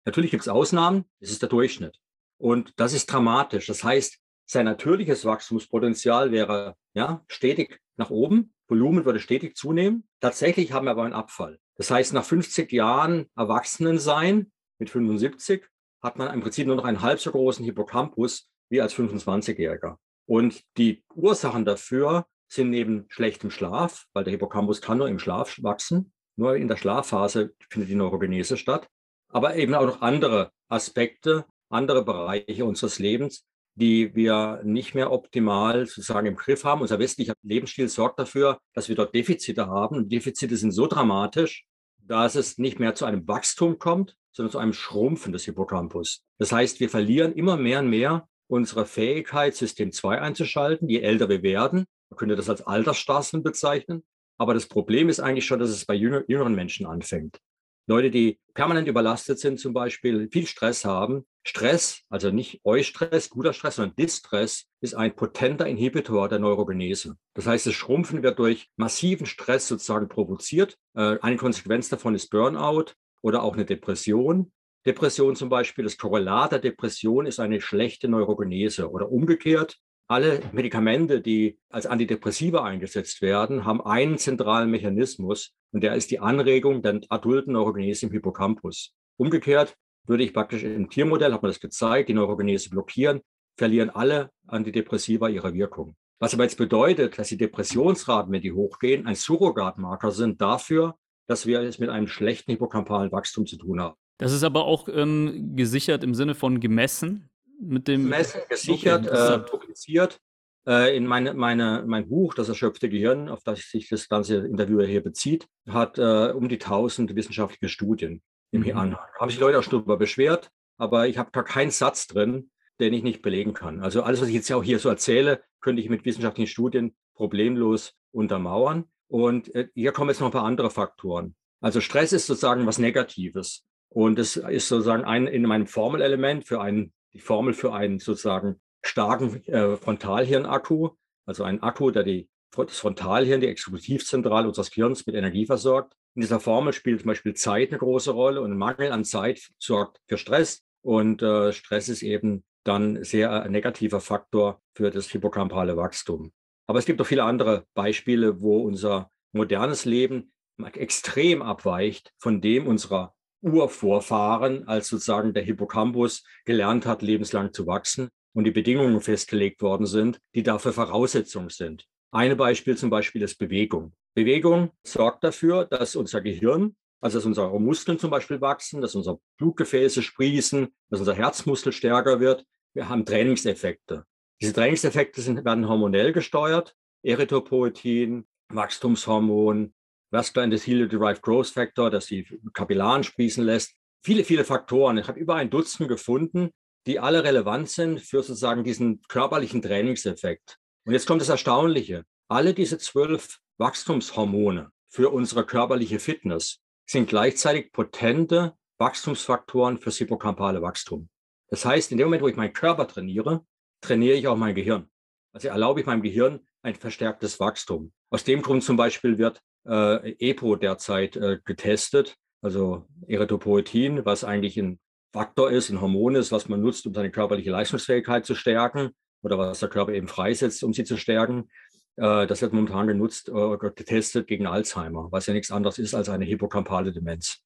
Natürlich 0.05 0.31
gibt 0.31 0.43
es 0.43 0.49
Ausnahmen, 0.49 1.05
das 1.21 1.31
ist 1.31 1.43
der 1.43 1.49
Durchschnitt. 1.49 1.99
Und 2.39 2.73
das 2.77 2.93
ist 2.93 3.07
dramatisch. 3.07 3.67
Das 3.67 3.83
heißt, 3.83 4.19
sein 4.51 4.65
natürliches 4.65 5.25
Wachstumspotenzial 5.25 6.33
wäre 6.33 6.75
ja 6.95 7.23
stetig 7.29 7.81
nach 7.97 8.11
oben, 8.11 8.55
Volumen 8.67 9.05
würde 9.05 9.21
stetig 9.21 9.57
zunehmen. 9.57 10.09
Tatsächlich 10.21 10.73
haben 10.73 10.87
wir 10.87 10.93
aber 10.93 11.05
einen 11.05 11.13
Abfall. 11.13 11.59
Das 11.77 11.91
heißt, 11.91 12.15
nach 12.15 12.25
50 12.25 12.73
Jahren 12.73 13.27
Erwachsenensein 13.37 14.51
mit 14.79 14.91
75 14.91 15.67
hat 16.03 16.17
man 16.17 16.33
im 16.33 16.41
Prinzip 16.41 16.67
nur 16.67 16.77
noch 16.77 16.85
einen 16.85 17.03
halb 17.03 17.21
so 17.21 17.31
großen 17.31 17.65
Hippocampus 17.65 18.51
wie 18.71 18.81
als 18.81 18.95
25-Jähriger. 18.95 19.97
Und 20.27 20.63
die 20.77 21.05
Ursachen 21.15 21.65
dafür 21.65 22.27
sind 22.49 22.71
neben 22.71 23.05
schlechtem 23.09 23.51
Schlaf, 23.51 24.07
weil 24.15 24.25
der 24.25 24.33
Hippocampus 24.33 24.81
kann 24.81 24.99
nur 24.99 25.09
im 25.09 25.19
Schlaf 25.19 25.59
wachsen, 25.63 26.13
nur 26.37 26.57
in 26.57 26.69
der 26.69 26.77
Schlafphase 26.77 27.55
findet 27.69 27.91
die 27.91 27.95
Neurogenese 27.95 28.57
statt, 28.57 28.89
aber 29.29 29.57
eben 29.57 29.75
auch 29.75 29.87
noch 29.87 30.01
andere 30.01 30.53
Aspekte, 30.69 31.45
andere 31.69 32.05
Bereiche 32.05 32.65
unseres 32.65 32.99
Lebens, 32.99 33.45
die 33.79 34.15
wir 34.15 34.61
nicht 34.65 34.95
mehr 34.95 35.13
optimal 35.13 35.87
sozusagen 35.87 36.27
im 36.27 36.37
Griff 36.37 36.65
haben. 36.65 36.81
Unser 36.81 36.99
westlicher 36.99 37.35
Lebensstil 37.43 37.89
sorgt 37.89 38.19
dafür, 38.19 38.59
dass 38.75 38.89
wir 38.89 38.97
dort 38.97 39.15
Defizite 39.15 39.69
haben. 39.69 39.97
Und 39.97 40.11
Defizite 40.11 40.57
sind 40.57 40.73
so 40.73 40.87
dramatisch, 40.87 41.65
dass 41.99 42.35
es 42.35 42.59
nicht 42.59 42.81
mehr 42.81 42.95
zu 42.95 43.05
einem 43.05 43.27
Wachstum 43.29 43.79
kommt, 43.79 44.17
sondern 44.33 44.51
zu 44.51 44.59
einem 44.59 44.73
Schrumpfen 44.73 45.33
des 45.33 45.45
Hippocampus. 45.45 46.23
Das 46.39 46.53
heißt, 46.53 46.81
wir 46.81 46.89
verlieren 46.89 47.33
immer 47.33 47.57
mehr 47.57 47.81
und 47.81 47.91
mehr 47.91 48.29
unsere 48.49 48.87
Fähigkeit, 48.87 49.55
System 49.55 49.93
2 49.93 50.21
einzuschalten, 50.21 50.89
je 50.89 51.01
älter 51.01 51.29
wir 51.29 51.43
werden. 51.43 51.85
Man 52.11 52.17
könnte 52.17 52.35
das 52.35 52.49
als 52.49 52.63
Altersstraßen 52.63 53.43
bezeichnen. 53.43 54.05
Aber 54.39 54.55
das 54.55 54.67
Problem 54.67 55.09
ist 55.09 55.21
eigentlich 55.21 55.47
schon, 55.47 55.59
dass 55.59 55.71
es 55.71 55.85
bei 55.85 55.95
jüngeren 55.95 56.55
Menschen 56.55 56.87
anfängt. 56.87 57.39
Leute, 57.89 58.11
die 58.11 58.39
permanent 58.53 58.87
überlastet 58.87 59.39
sind, 59.39 59.59
zum 59.59 59.73
Beispiel 59.73 60.29
viel 60.31 60.47
Stress 60.47 60.85
haben. 60.85 61.27
Stress, 61.43 62.03
also 62.11 62.31
nicht 62.31 62.61
Eustress, 62.63 63.31
guter 63.31 63.55
Stress, 63.55 63.77
sondern 63.77 63.97
Distress 63.97 64.67
ist 64.83 64.95
ein 64.95 65.17
potenter 65.17 65.67
Inhibitor 65.67 66.29
der 66.29 66.39
Neurogenese. 66.39 67.17
Das 67.33 67.47
heißt, 67.47 67.67
das 67.67 67.73
Schrumpfen 67.73 68.23
wird 68.23 68.39
durch 68.39 68.69
massiven 68.77 69.25
Stress 69.25 69.69
sozusagen 69.69 70.09
provoziert. 70.09 70.77
Äh, 70.95 71.17
eine 71.23 71.37
Konsequenz 71.37 71.89
davon 71.89 72.15
ist 72.15 72.29
Burnout 72.29 72.93
oder 73.23 73.43
auch 73.43 73.55
eine 73.55 73.65
Depression. 73.65 74.53
Depression 74.85 75.35
zum 75.35 75.49
Beispiel, 75.49 75.85
das 75.85 75.97
Korrelat 75.97 76.53
der 76.53 76.59
Depression 76.59 77.25
ist 77.25 77.41
eine 77.41 77.63
schlechte 77.63 78.07
Neurogenese 78.07 78.91
oder 78.91 79.11
umgekehrt. 79.11 79.79
Alle 80.11 80.41
Medikamente, 80.53 81.21
die 81.21 81.59
als 81.69 81.85
Antidepressiva 81.85 82.65
eingesetzt 82.65 83.21
werden, 83.21 83.67
haben 83.67 83.83
einen 83.83 84.17
zentralen 84.17 84.71
Mechanismus 84.71 85.53
und 85.71 85.83
der 85.83 85.97
ist 85.97 86.11
die 86.11 86.19
Anregung 86.19 86.81
der 86.81 87.03
adulten 87.11 87.53
Neurogenese 87.53 88.07
im 88.07 88.13
Hippocampus. 88.13 88.95
Umgekehrt 89.19 89.77
würde 90.07 90.25
ich 90.25 90.33
praktisch 90.33 90.63
im 90.63 90.89
Tiermodell, 90.89 91.35
hat 91.35 91.43
man 91.43 91.51
das 91.51 91.61
gezeigt, 91.61 92.09
die 92.09 92.15
Neurogenese 92.15 92.71
blockieren, 92.71 93.21
verlieren 93.59 93.91
alle 93.91 94.31
Antidepressiva 94.47 95.29
ihre 95.29 95.53
Wirkung. 95.53 95.95
Was 96.21 96.33
aber 96.33 96.45
jetzt 96.45 96.57
bedeutet, 96.57 97.19
dass 97.19 97.29
die 97.29 97.37
Depressionsraten, 97.37 98.33
wenn 98.33 98.41
die 98.41 98.53
hochgehen, 98.53 99.07
ein 99.07 99.15
Surrogatmarker 99.15 100.11
sind 100.11 100.41
dafür, 100.41 100.97
dass 101.27 101.45
wir 101.45 101.61
es 101.61 101.79
mit 101.79 101.91
einem 101.91 102.07
schlechten 102.07 102.53
hippocampalen 102.53 103.13
Wachstum 103.13 103.45
zu 103.45 103.59
tun 103.59 103.83
haben. 103.83 103.97
Das 104.17 104.33
ist 104.33 104.43
aber 104.43 104.65
auch 104.65 104.89
ähm, 104.89 105.55
gesichert 105.55 106.03
im 106.03 106.15
Sinne 106.15 106.35
von 106.35 106.61
gemessen 106.61 107.29
mit 107.61 107.89
dem. 107.89 108.05
Gemessen, 108.05 108.41
gesichert, 108.49 109.07
okay, 109.07 109.35
äh, 109.35 109.39
publiziert. 109.39 110.21
Äh, 110.67 110.97
in 110.97 111.07
meine, 111.07 111.35
meine, 111.35 111.85
mein 111.87 112.09
Buch, 112.09 112.35
das 112.35 112.49
erschöpfte 112.49 112.89
Gehirn, 112.89 113.29
auf 113.29 113.43
das 113.43 113.71
sich 113.71 113.89
das 113.89 114.09
ganze 114.09 114.47
Interview 114.47 114.81
hier 114.83 115.03
bezieht, 115.03 115.47
hat 115.69 115.99
äh, 115.99 116.33
um 116.33 116.49
die 116.49 116.57
1000 116.57 117.15
wissenschaftliche 117.15 117.69
Studien 117.69 118.23
im 118.51 118.63
mhm. 118.63 118.77
Anhang. 118.77 118.99
Haben 119.19 119.31
sich 119.31 119.41
Leute 119.41 119.59
auch 119.59 119.65
darüber 119.65 119.97
beschwert, 119.97 120.51
aber 120.77 121.09
ich 121.09 121.19
habe 121.19 121.31
da 121.33 121.43
keinen 121.43 121.71
Satz 121.71 122.07
drin, 122.07 122.51
den 122.81 122.93
ich 122.93 123.03
nicht 123.03 123.23
belegen 123.23 123.55
kann. 123.55 123.81
Also 123.81 124.03
alles, 124.03 124.21
was 124.21 124.29
ich 124.29 124.35
jetzt 124.35 124.53
auch 124.53 124.63
hier 124.63 124.79
so 124.79 124.89
erzähle, 124.89 125.43
könnte 125.61 125.83
ich 125.83 125.89
mit 125.89 126.05
wissenschaftlichen 126.05 126.49
Studien 126.49 126.95
problemlos 127.15 127.95
untermauern. 128.13 128.85
Und 129.09 129.55
äh, 129.55 129.69
hier 129.75 129.93
kommen 129.93 130.11
jetzt 130.11 130.21
noch 130.21 130.29
ein 130.29 130.33
paar 130.33 130.45
andere 130.45 130.71
Faktoren. 130.71 131.35
Also 131.61 131.81
Stress 131.81 132.13
ist 132.13 132.27
sozusagen 132.27 132.67
was 132.67 132.79
Negatives. 132.79 133.65
Und 133.89 134.19
es 134.19 134.37
ist 134.37 134.69
sozusagen 134.69 135.05
ein 135.05 135.27
in 135.27 135.43
meinem 135.43 135.67
Formelelement 135.67 136.45
für 136.45 136.61
einen, 136.61 136.93
die 137.13 137.21
Formel 137.21 137.55
für 137.55 137.73
einen 137.73 137.99
sozusagen 137.99 138.61
starken 138.83 139.45
äh, 139.47 139.77
Frontalhirnakku, 139.77 140.91
also 141.27 141.45
einen 141.45 141.63
Akku, 141.63 141.91
der 141.91 142.05
die, 142.05 142.29
das 142.55 142.79
Frontalhirn, 142.79 143.41
die 143.41 143.49
Exekutivzentrale 143.49 144.49
unseres 144.49 144.71
Gehirns 144.71 145.07
mit 145.07 145.15
Energie 145.15 145.47
versorgt. 145.47 145.95
In 146.15 146.23
dieser 146.23 146.41
Formel 146.41 146.73
spielt 146.73 147.01
zum 147.01 147.09
Beispiel 147.09 147.35
Zeit 147.35 147.71
eine 147.71 147.79
große 147.79 148.11
Rolle 148.11 148.41
und 148.41 148.53
ein 148.53 148.59
Mangel 148.59 148.93
an 148.93 149.05
Zeit 149.05 149.51
sorgt 149.59 150.01
für 150.07 150.19
Stress. 150.19 150.63
Und 150.83 151.23
äh, 151.23 151.53
Stress 151.53 151.89
ist 151.89 152.03
eben 152.03 152.45
dann 152.65 153.05
sehr 153.05 153.31
äh, 153.31 153.49
negativer 153.49 154.01
Faktor 154.01 154.61
für 154.75 154.91
das 154.91 155.09
hippocampale 155.09 155.77
Wachstum. 155.77 156.33
Aber 156.67 156.79
es 156.79 156.87
gibt 156.87 157.01
auch 157.01 157.07
viele 157.07 157.25
andere 157.25 157.67
Beispiele, 157.75 158.41
wo 158.41 158.59
unser 158.63 159.11
modernes 159.33 159.85
Leben 159.85 160.33
extrem 160.73 161.43
abweicht 161.43 162.13
von 162.19 162.41
dem 162.41 162.67
unserer 162.67 163.15
Urvorfahren, 163.43 164.67
als 164.67 164.89
sozusagen 164.89 165.33
der 165.33 165.43
Hippocampus 165.43 166.25
gelernt 166.45 166.87
hat, 166.87 167.03
lebenslang 167.03 167.53
zu 167.53 167.67
wachsen 167.67 168.09
und 168.35 168.45
die 168.45 168.51
Bedingungen 168.51 169.01
festgelegt 169.01 169.63
worden 169.63 169.87
sind, 169.87 170.21
die 170.35 170.43
dafür 170.43 170.73
Voraussetzungen 170.73 171.51
sind. 171.51 171.87
Ein 172.11 172.37
Beispiel 172.37 172.77
zum 172.77 172.91
Beispiel 172.91 173.23
ist 173.23 173.37
Bewegung. 173.37 173.93
Bewegung 174.15 174.71
sorgt 174.83 175.23
dafür, 175.25 175.65
dass 175.65 175.95
unser 175.95 176.21
Gehirn, 176.21 176.75
also 177.01 177.19
dass 177.19 177.27
unsere 177.27 177.61
Muskeln 177.61 177.99
zum 177.99 178.11
Beispiel 178.11 178.41
wachsen, 178.41 178.81
dass 178.81 178.95
unsere 178.95 179.21
Blutgefäße 179.37 180.03
sprießen, 180.03 180.69
dass 180.91 181.01
unser 181.01 181.15
Herzmuskel 181.15 181.73
stärker 181.73 182.19
wird. 182.19 182.45
Wir 182.75 182.89
haben 182.89 183.05
Trainingseffekte. 183.05 184.05
Diese 184.41 184.53
Trainingseffekte 184.53 185.21
sind, 185.21 185.45
werden 185.45 185.69
hormonell 185.69 186.13
gesteuert. 186.13 186.75
Erythropoetin, 187.03 188.27
Wachstumshormon, 188.49 189.73
Vascular 190.11 190.45
Endothelial-Derived 190.45 191.23
Growth 191.23 191.49
Factor, 191.49 191.91
das 191.91 192.07
die 192.07 192.27
Kapillaren 192.55 193.05
sprießen 193.05 193.45
lässt. 193.45 193.75
Viele, 194.03 194.25
viele 194.25 194.45
Faktoren. 194.45 194.99
Ich 194.99 195.09
habe 195.09 195.19
über 195.19 195.35
ein 195.35 195.51
Dutzend 195.51 195.89
gefunden, 195.89 196.51
die 196.87 196.99
alle 196.99 197.25
relevant 197.25 197.69
sind 197.69 198.01
für 198.01 198.23
sozusagen 198.23 198.65
diesen 198.65 199.03
körperlichen 199.09 199.61
Trainingseffekt. 199.61 200.57
Und 200.87 200.95
jetzt 200.95 201.07
kommt 201.07 201.21
das 201.21 201.29
Erstaunliche. 201.29 202.05
Alle 202.29 202.55
diese 202.55 202.79
zwölf 202.79 203.39
Wachstumshormone 203.59 204.71
für 204.89 205.11
unsere 205.11 205.45
körperliche 205.45 205.99
Fitness 205.99 206.61
sind 206.87 207.09
gleichzeitig 207.09 207.73
potente 207.73 208.55
Wachstumsfaktoren 208.79 209.79
fürs 209.79 209.99
hippocampale 209.99 210.63
Wachstum. 210.63 211.11
Das 211.49 211.65
heißt, 211.65 211.93
in 211.93 211.99
dem 211.99 212.07
Moment, 212.07 212.23
wo 212.23 212.29
ich 212.29 212.37
meinen 212.37 212.53
Körper 212.53 212.87
trainiere, 212.87 213.45
trainiere 213.81 214.17
ich 214.17 214.29
auch 214.29 214.37
mein 214.37 214.55
Gehirn. 214.55 214.89
Also 215.33 215.49
erlaube 215.49 215.81
ich 215.81 215.87
meinem 215.87 216.03
Gehirn 216.03 216.41
ein 216.63 216.75
verstärktes 216.75 217.39
Wachstum. 217.41 217.93
Aus 218.11 218.25
dem 218.25 218.43
Grund 218.43 218.63
zum 218.65 218.77
Beispiel 218.77 219.19
wird 219.19 219.43
äh, 219.69 220.17
EPO 220.19 220.57
derzeit 220.57 221.17
äh, 221.17 221.39
getestet, 221.45 222.17
also 222.43 222.87
Erythropoetin, 223.07 224.05
was 224.05 224.25
eigentlich 224.25 224.57
ein 224.57 224.79
Faktor 225.13 225.51
ist, 225.51 225.71
ein 225.71 225.81
Hormon 225.81 226.15
ist, 226.15 226.33
was 226.33 226.49
man 226.49 226.61
nutzt, 226.61 226.87
um 226.87 226.95
seine 226.95 227.11
körperliche 227.11 227.51
Leistungsfähigkeit 227.51 228.27
zu 228.27 228.35
stärken 228.35 228.91
oder 229.23 229.39
was 229.39 229.61
der 229.61 229.69
Körper 229.69 229.93
eben 229.93 230.09
freisetzt, 230.09 230.63
um 230.63 230.73
sie 230.73 230.85
zu 230.85 230.97
stärken. 230.97 231.49
Äh, 231.97 232.27
das 232.27 232.43
wird 232.43 232.53
momentan 232.53 232.87
genutzt, 232.87 233.29
äh, 233.29 233.57
getestet 233.57 234.27
gegen 234.27 234.47
Alzheimer, 234.47 235.09
was 235.11 235.27
ja 235.27 235.35
nichts 235.35 235.51
anderes 235.51 235.79
ist 235.79 235.95
als 235.95 236.09
eine 236.09 236.25
hippocampale 236.25 236.93
Demenz. 236.93 237.43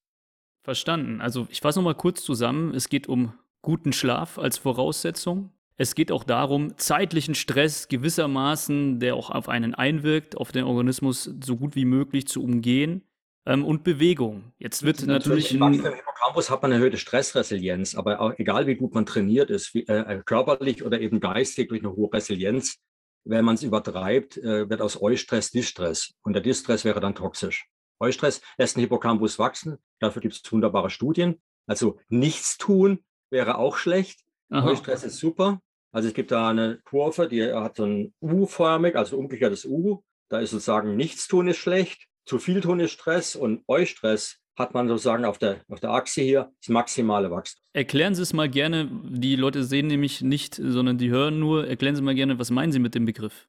Verstanden. 0.63 1.19
Also 1.19 1.47
ich 1.49 1.61
fasse 1.61 1.79
nochmal 1.79 1.95
kurz 1.95 2.23
zusammen. 2.23 2.73
Es 2.73 2.87
geht 2.87 3.07
um 3.07 3.33
guten 3.61 3.91
Schlaf 3.91 4.37
als 4.37 4.57
Voraussetzung. 4.57 5.51
Es 5.75 5.95
geht 5.95 6.11
auch 6.11 6.23
darum, 6.23 6.77
zeitlichen 6.77 7.35
Stress 7.35 7.87
gewissermaßen, 7.87 8.99
der 8.99 9.15
auch 9.15 9.29
auf 9.29 9.49
einen 9.49 9.73
einwirkt, 9.73 10.37
auf 10.37 10.51
den 10.51 10.65
Organismus 10.65 11.31
so 11.43 11.57
gut 11.57 11.75
wie 11.75 11.85
möglich 11.85 12.27
zu 12.27 12.43
umgehen. 12.43 13.03
Ähm, 13.45 13.65
und 13.65 13.83
Bewegung. 13.83 14.53
Jetzt 14.57 14.83
wird 14.83 15.05
natürlich. 15.05 15.53
Im 15.53 15.73
Hippocampus 15.73 16.49
hat 16.49 16.61
man 16.61 16.71
eine 16.71 16.79
erhöhte 16.79 16.97
Stressresilienz, 16.97 17.93
aber 17.93 18.21
auch, 18.21 18.33
egal 18.37 18.67
wie 18.67 18.75
gut 18.75 18.93
man 18.93 19.05
trainiert 19.05 19.49
ist, 19.49 19.73
wie, 19.73 19.85
äh, 19.85 20.21
körperlich 20.25 20.83
oder 20.83 21.01
eben 21.01 21.19
geistig 21.19 21.67
durch 21.67 21.81
eine 21.81 21.93
hohe 21.93 22.11
Resilienz, 22.13 22.79
wenn 23.25 23.43
man 23.43 23.55
es 23.55 23.63
übertreibt, 23.63 24.37
äh, 24.37 24.69
wird 24.69 24.81
aus 24.81 25.01
Eustress 25.01 25.51
Distress. 25.51 26.13
Und 26.23 26.33
der 26.33 26.41
Distress 26.41 26.85
wäre 26.85 27.01
dann 27.01 27.15
toxisch. 27.15 27.67
Eustress 27.99 28.41
lässt 28.57 28.75
den 28.77 28.81
Hippocampus 28.81 29.39
wachsen. 29.39 29.77
Dafür 29.99 30.21
gibt 30.21 30.35
es 30.35 30.51
wunderbare 30.51 30.89
Studien. 30.89 31.41
Also 31.67 31.99
nichts 32.09 32.57
tun 32.57 32.99
wäre 33.29 33.57
auch 33.57 33.77
schlecht. 33.77 34.21
Aha. 34.49 34.69
Eustress 34.69 35.03
ist 35.03 35.17
super. 35.17 35.59
Also 35.91 36.07
es 36.07 36.13
gibt 36.13 36.31
da 36.31 36.49
eine 36.49 36.79
Kurve, 36.85 37.27
die 37.27 37.43
hat 37.51 37.77
so 37.77 37.85
ein 37.85 38.13
U-förmig, 38.21 38.95
also 38.95 39.17
umgekehrtes 39.17 39.65
U. 39.65 40.03
Da 40.29 40.39
ist 40.39 40.51
sozusagen 40.51 40.95
nichts 40.95 41.27
tun 41.27 41.47
ist 41.47 41.57
schlecht, 41.57 42.07
zu 42.25 42.39
viel 42.39 42.61
tun 42.61 42.79
ist 42.79 42.91
Stress 42.91 43.35
und 43.35 43.63
Eustress 43.67 44.39
hat 44.55 44.73
man 44.73 44.87
sozusagen 44.87 45.25
auf 45.25 45.37
der, 45.37 45.61
auf 45.67 45.79
der 45.79 45.91
Achse 45.91 46.21
hier 46.21 46.51
das 46.61 46.69
maximale 46.69 47.29
Wachstum. 47.31 47.61
Erklären 47.73 48.15
Sie 48.15 48.21
es 48.21 48.33
mal 48.33 48.49
gerne, 48.49 48.89
die 49.03 49.35
Leute 49.35 49.63
sehen 49.63 49.87
nämlich 49.87 50.21
nicht, 50.21 50.55
sondern 50.55 50.97
die 50.97 51.09
hören 51.09 51.39
nur. 51.39 51.67
Erklären 51.67 51.95
Sie 51.95 52.01
mal 52.01 52.15
gerne, 52.15 52.37
was 52.39 52.51
meinen 52.51 52.71
Sie 52.71 52.79
mit 52.79 52.95
dem 52.95 53.05
Begriff? 53.05 53.47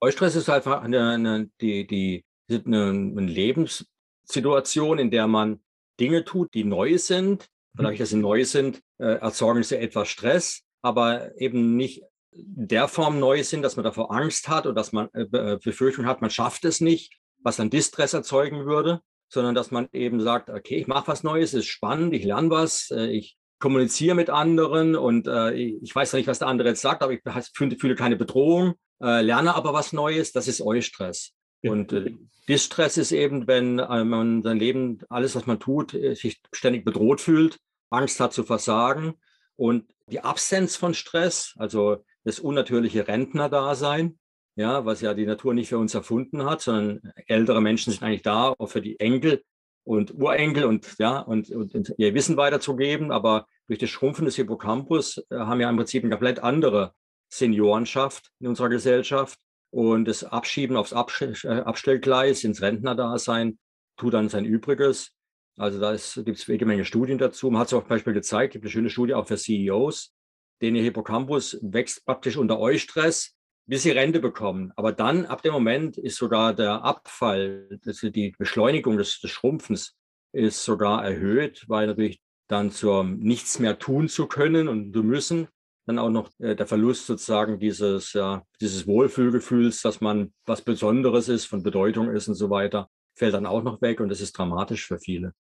Eustress 0.00 0.36
ist 0.36 0.48
einfach 0.48 0.82
eine, 0.82 1.10
eine, 1.10 1.50
die, 1.60 1.86
die, 1.86 2.24
eine, 2.50 2.88
eine 2.88 3.26
Lebenssituation, 3.26 4.98
in 4.98 5.10
der 5.10 5.26
man 5.26 5.60
Dinge 5.98 6.24
tut, 6.24 6.54
die 6.54 6.64
neu 6.64 6.96
sind, 6.98 7.48
dadurch, 7.74 7.98
dass 7.98 8.10
sie 8.10 8.16
neu 8.16 8.44
sind, 8.44 8.80
erzeugen 9.04 9.62
sie 9.62 9.78
etwas 9.78 10.08
Stress, 10.08 10.62
aber 10.82 11.38
eben 11.40 11.76
nicht 11.76 12.02
in 12.32 12.68
der 12.68 12.88
Form 12.88 13.18
neu 13.18 13.42
sind, 13.42 13.62
dass 13.62 13.76
man 13.76 13.84
davor 13.84 14.12
Angst 14.12 14.48
hat 14.48 14.66
oder 14.66 14.74
dass 14.74 14.92
man 14.92 15.08
äh, 15.14 15.22
äh, 15.22 15.58
Befürchtung 15.62 16.06
hat, 16.06 16.20
man 16.20 16.30
schafft 16.30 16.64
es 16.64 16.80
nicht, 16.80 17.18
was 17.42 17.56
dann 17.56 17.70
Distress 17.70 18.14
erzeugen 18.14 18.66
würde, 18.66 19.00
sondern 19.28 19.54
dass 19.54 19.70
man 19.70 19.88
eben 19.92 20.20
sagt, 20.20 20.50
okay, 20.50 20.76
ich 20.76 20.86
mache 20.86 21.08
was 21.08 21.22
Neues, 21.22 21.54
ist 21.54 21.66
spannend, 21.66 22.14
ich 22.14 22.24
lerne 22.24 22.50
was, 22.50 22.90
äh, 22.90 23.06
ich 23.06 23.36
kommuniziere 23.58 24.14
mit 24.14 24.30
anderen 24.30 24.96
und 24.96 25.26
äh, 25.26 25.52
ich 25.52 25.94
weiß 25.94 26.12
ja 26.12 26.18
nicht, 26.18 26.28
was 26.28 26.38
der 26.38 26.48
andere 26.48 26.68
jetzt 26.68 26.80
sagt, 26.80 27.02
aber 27.02 27.12
ich 27.12 27.20
fühle, 27.54 27.94
keine 27.94 28.16
Bedrohung, 28.16 28.74
äh, 29.02 29.20
lerne 29.22 29.54
aber 29.54 29.72
was 29.72 29.92
Neues, 29.92 30.32
das 30.32 30.48
ist 30.48 30.62
Eustress. 30.62 31.32
Und 31.62 31.92
äh, 31.92 32.14
Distress 32.48 32.96
ist 32.96 33.12
eben, 33.12 33.46
wenn 33.46 33.78
äh, 33.78 34.04
man 34.04 34.42
sein 34.42 34.58
Leben, 34.58 34.98
alles, 35.10 35.36
was 35.36 35.46
man 35.46 35.60
tut, 35.60 35.92
äh, 35.92 36.14
sich 36.14 36.40
ständig 36.52 36.86
bedroht 36.86 37.20
fühlt, 37.20 37.58
Angst 37.90 38.20
hat 38.20 38.32
zu 38.32 38.44
versagen. 38.44 39.14
Und 39.56 39.84
die 40.06 40.20
Absenz 40.20 40.76
von 40.76 40.94
Stress, 40.94 41.54
also 41.58 42.04
das 42.24 42.40
unnatürliche 42.40 43.06
Rentnerdasein, 43.06 44.18
ja, 44.56 44.84
was 44.84 45.00
ja 45.00 45.14
die 45.14 45.26
Natur 45.26 45.54
nicht 45.54 45.68
für 45.68 45.78
uns 45.78 45.94
erfunden 45.94 46.44
hat, 46.44 46.60
sondern 46.60 47.12
ältere 47.26 47.60
Menschen 47.60 47.92
sind 47.92 48.02
eigentlich 48.02 48.22
da, 48.22 48.54
auch 48.58 48.68
für 48.68 48.82
die 48.82 48.98
Enkel 48.98 49.42
und 49.84 50.14
Urenkel 50.14 50.64
und, 50.64 50.96
ja, 50.98 51.20
und, 51.20 51.50
und, 51.50 51.74
und 51.74 51.94
ihr 51.96 52.14
Wissen 52.14 52.36
weiterzugeben. 52.36 53.10
Aber 53.12 53.46
durch 53.66 53.78
das 53.78 53.90
Schrumpfen 53.90 54.24
des 54.24 54.36
Hippocampus 54.36 55.18
äh, 55.30 55.36
haben 55.36 55.58
wir 55.58 55.68
im 55.68 55.76
Prinzip 55.76 56.04
eine 56.04 56.10
komplett 56.10 56.40
andere 56.40 56.94
Seniorenschaft 57.28 58.30
in 58.40 58.48
unserer 58.48 58.68
Gesellschaft. 58.68 59.38
Und 59.70 60.06
das 60.06 60.24
Abschieben 60.24 60.76
aufs 60.76 60.92
äh, 60.92 61.48
Abstellgleis, 61.48 62.44
ins 62.44 62.60
Rentnerdasein, 62.60 63.58
tut 63.96 64.14
dann 64.14 64.28
sein 64.28 64.44
Übriges. 64.44 65.12
Also 65.60 65.78
da 65.78 65.94
gibt 66.22 66.38
es 66.38 66.46
jede 66.46 66.64
Menge 66.64 66.86
Studien 66.86 67.18
dazu. 67.18 67.50
Man 67.50 67.60
hat 67.60 67.68
es 67.68 67.74
auch 67.74 67.82
zum 67.82 67.90
Beispiel 67.90 68.14
gezeigt, 68.14 68.54
gibt 68.54 68.64
eine 68.64 68.70
schöne 68.70 68.88
Studie 68.88 69.12
auch 69.12 69.26
für 69.26 69.36
CEOs, 69.36 70.14
denen 70.62 70.76
ihr 70.76 70.82
Hippocampus 70.82 71.58
wächst 71.60 72.06
praktisch 72.06 72.38
unter 72.38 72.58
Eustress, 72.58 73.36
bis 73.66 73.82
sie 73.82 73.90
Rente 73.90 74.20
bekommen. 74.20 74.72
Aber 74.76 74.92
dann, 74.92 75.26
ab 75.26 75.42
dem 75.42 75.52
Moment, 75.52 75.98
ist 75.98 76.16
sogar 76.16 76.54
der 76.54 76.82
Abfall, 76.82 77.68
also 77.84 78.08
die 78.08 78.34
Beschleunigung 78.38 78.96
des, 78.96 79.20
des 79.20 79.30
Schrumpfens 79.30 79.96
ist 80.32 80.64
sogar 80.64 81.04
erhöht, 81.04 81.66
weil 81.68 81.88
natürlich 81.88 82.22
dann 82.48 82.70
zur 82.70 83.04
nichts 83.04 83.58
mehr 83.58 83.78
tun 83.78 84.08
zu 84.08 84.28
können 84.28 84.66
und 84.66 84.94
zu 84.94 85.02
müssen, 85.02 85.48
dann 85.86 85.98
auch 85.98 86.08
noch 86.08 86.30
äh, 86.38 86.56
der 86.56 86.66
Verlust 86.66 87.06
sozusagen 87.06 87.58
dieses, 87.58 88.14
ja, 88.14 88.44
dieses 88.62 88.86
Wohlfühlgefühls, 88.86 89.82
dass 89.82 90.00
man 90.00 90.32
was 90.46 90.62
Besonderes 90.62 91.28
ist, 91.28 91.44
von 91.44 91.62
Bedeutung 91.62 92.10
ist 92.10 92.28
und 92.28 92.34
so 92.34 92.48
weiter, 92.48 92.88
fällt 93.14 93.34
dann 93.34 93.46
auch 93.46 93.62
noch 93.62 93.82
weg 93.82 94.00
und 94.00 94.08
das 94.08 94.22
ist 94.22 94.32
dramatisch 94.38 94.86
für 94.86 94.98
viele. 94.98 95.34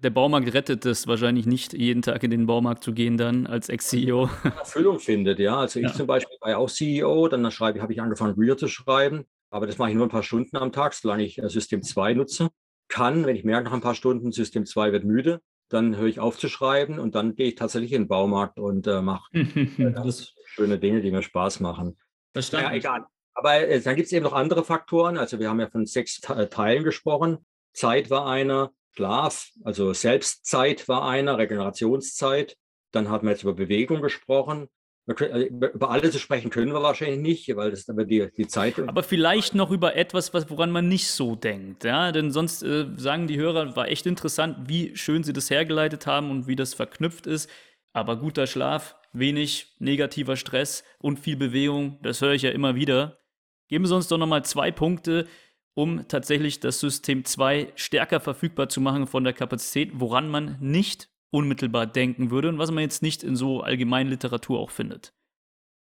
Der 0.00 0.10
Baumarkt 0.10 0.54
rettet 0.54 0.86
es 0.86 1.08
wahrscheinlich 1.08 1.46
nicht, 1.46 1.72
jeden 1.72 2.02
Tag 2.02 2.22
in 2.22 2.30
den 2.30 2.46
Baumarkt 2.46 2.84
zu 2.84 2.92
gehen 2.92 3.16
dann 3.16 3.48
als 3.48 3.68
Ex-CEO. 3.68 4.30
Erfüllung 4.44 5.00
findet, 5.00 5.40
ja. 5.40 5.58
Also 5.58 5.80
ich 5.80 5.86
ja. 5.86 5.92
zum 5.92 6.06
Beispiel 6.06 6.36
war 6.40 6.50
ja 6.50 6.58
auch 6.58 6.70
CEO, 6.70 7.26
dann 7.26 7.50
schreibe, 7.50 7.82
habe 7.82 7.92
ich 7.92 8.00
angefangen, 8.00 8.34
Reader 8.38 8.56
zu 8.56 8.68
schreiben. 8.68 9.24
Aber 9.50 9.66
das 9.66 9.78
mache 9.78 9.90
ich 9.90 9.96
nur 9.96 10.06
ein 10.06 10.10
paar 10.10 10.22
Stunden 10.22 10.56
am 10.56 10.70
Tag, 10.70 10.94
solange 10.94 11.24
ich 11.24 11.38
äh, 11.38 11.48
System 11.48 11.82
2 11.82 12.14
nutze. 12.14 12.50
Kann, 12.86 13.26
wenn 13.26 13.34
ich 13.34 13.42
merke 13.42 13.64
nach 13.64 13.72
ein 13.72 13.80
paar 13.80 13.96
Stunden, 13.96 14.30
System 14.30 14.66
2 14.66 14.92
wird 14.92 15.04
müde, 15.04 15.40
dann 15.68 15.96
höre 15.96 16.06
ich 16.06 16.20
auf 16.20 16.38
zu 16.38 16.48
schreiben 16.48 17.00
und 17.00 17.16
dann 17.16 17.34
gehe 17.34 17.48
ich 17.48 17.54
tatsächlich 17.56 17.92
in 17.92 18.02
den 18.02 18.08
Baumarkt 18.08 18.60
und 18.60 18.86
äh, 18.86 19.02
mache 19.02 19.28
äh, 19.34 20.12
schöne 20.44 20.78
Dinge, 20.78 21.00
die 21.00 21.10
mir 21.10 21.22
Spaß 21.22 21.58
machen. 21.58 21.98
Verstanden. 22.32 22.66
Ja, 22.66 22.74
egal. 22.74 23.06
Aber 23.34 23.54
äh, 23.54 23.80
dann 23.80 23.96
gibt 23.96 24.06
es 24.06 24.12
eben 24.12 24.24
noch 24.24 24.32
andere 24.32 24.64
Faktoren. 24.64 25.18
Also 25.18 25.40
wir 25.40 25.48
haben 25.48 25.60
ja 25.60 25.68
von 25.68 25.86
sechs 25.86 26.20
Teilen 26.20 26.84
gesprochen. 26.84 27.38
Zeit 27.72 28.10
war 28.10 28.26
einer, 28.26 28.72
Schlaf, 28.94 29.50
also 29.64 29.92
Selbstzeit 29.92 30.88
war 30.88 31.08
einer, 31.08 31.38
Regenerationszeit. 31.38 32.56
Dann 32.92 33.08
haben 33.08 33.26
wir 33.26 33.32
jetzt 33.32 33.42
über 33.42 33.54
Bewegung 33.54 34.00
gesprochen. 34.02 34.68
Äh, 35.08 35.44
über 35.44 35.90
alle 35.90 36.10
zu 36.10 36.18
sprechen 36.18 36.50
können 36.50 36.72
wir 36.72 36.82
wahrscheinlich 36.82 37.20
nicht, 37.20 37.56
weil 37.56 37.70
das 37.70 37.88
aber 37.88 38.04
die, 38.04 38.28
die 38.36 38.46
Zeit. 38.46 38.78
Aber 38.78 39.02
vielleicht 39.02 39.54
noch 39.54 39.70
über 39.70 39.96
etwas, 39.96 40.34
was, 40.34 40.50
woran 40.50 40.70
man 40.70 40.88
nicht 40.88 41.10
so 41.10 41.34
denkt. 41.34 41.84
Ja? 41.84 42.12
Denn 42.12 42.30
sonst 42.30 42.62
äh, 42.62 42.86
sagen 42.96 43.26
die 43.26 43.38
Hörer, 43.38 43.74
war 43.74 43.88
echt 43.88 44.06
interessant, 44.06 44.68
wie 44.68 44.94
schön 44.96 45.24
sie 45.24 45.32
das 45.32 45.48
hergeleitet 45.48 46.06
haben 46.06 46.30
und 46.30 46.46
wie 46.46 46.56
das 46.56 46.74
verknüpft 46.74 47.26
ist. 47.26 47.48
Aber 47.94 48.16
guter 48.16 48.46
Schlaf, 48.46 48.96
wenig 49.12 49.76
negativer 49.78 50.36
Stress 50.36 50.84
und 50.98 51.18
viel 51.18 51.36
Bewegung, 51.36 51.98
das 52.02 52.20
höre 52.20 52.34
ich 52.34 52.42
ja 52.42 52.50
immer 52.50 52.74
wieder. 52.74 53.18
Geben 53.68 53.86
Sie 53.86 53.94
uns 53.94 54.08
doch 54.08 54.18
nochmal 54.18 54.44
zwei 54.44 54.70
Punkte, 54.70 55.26
um 55.78 56.08
tatsächlich 56.08 56.58
das 56.58 56.80
System 56.80 57.24
2 57.24 57.72
stärker 57.76 58.18
verfügbar 58.18 58.68
zu 58.68 58.80
machen 58.80 59.06
von 59.06 59.22
der 59.22 59.32
Kapazität, 59.32 59.92
woran 59.94 60.28
man 60.28 60.56
nicht 60.58 61.08
unmittelbar 61.30 61.86
denken 61.86 62.32
würde 62.32 62.48
und 62.48 62.58
was 62.58 62.72
man 62.72 62.82
jetzt 62.82 63.00
nicht 63.00 63.22
in 63.22 63.36
so 63.36 63.60
allgemeinen 63.60 64.10
Literatur 64.10 64.58
auch 64.58 64.70
findet. 64.70 65.14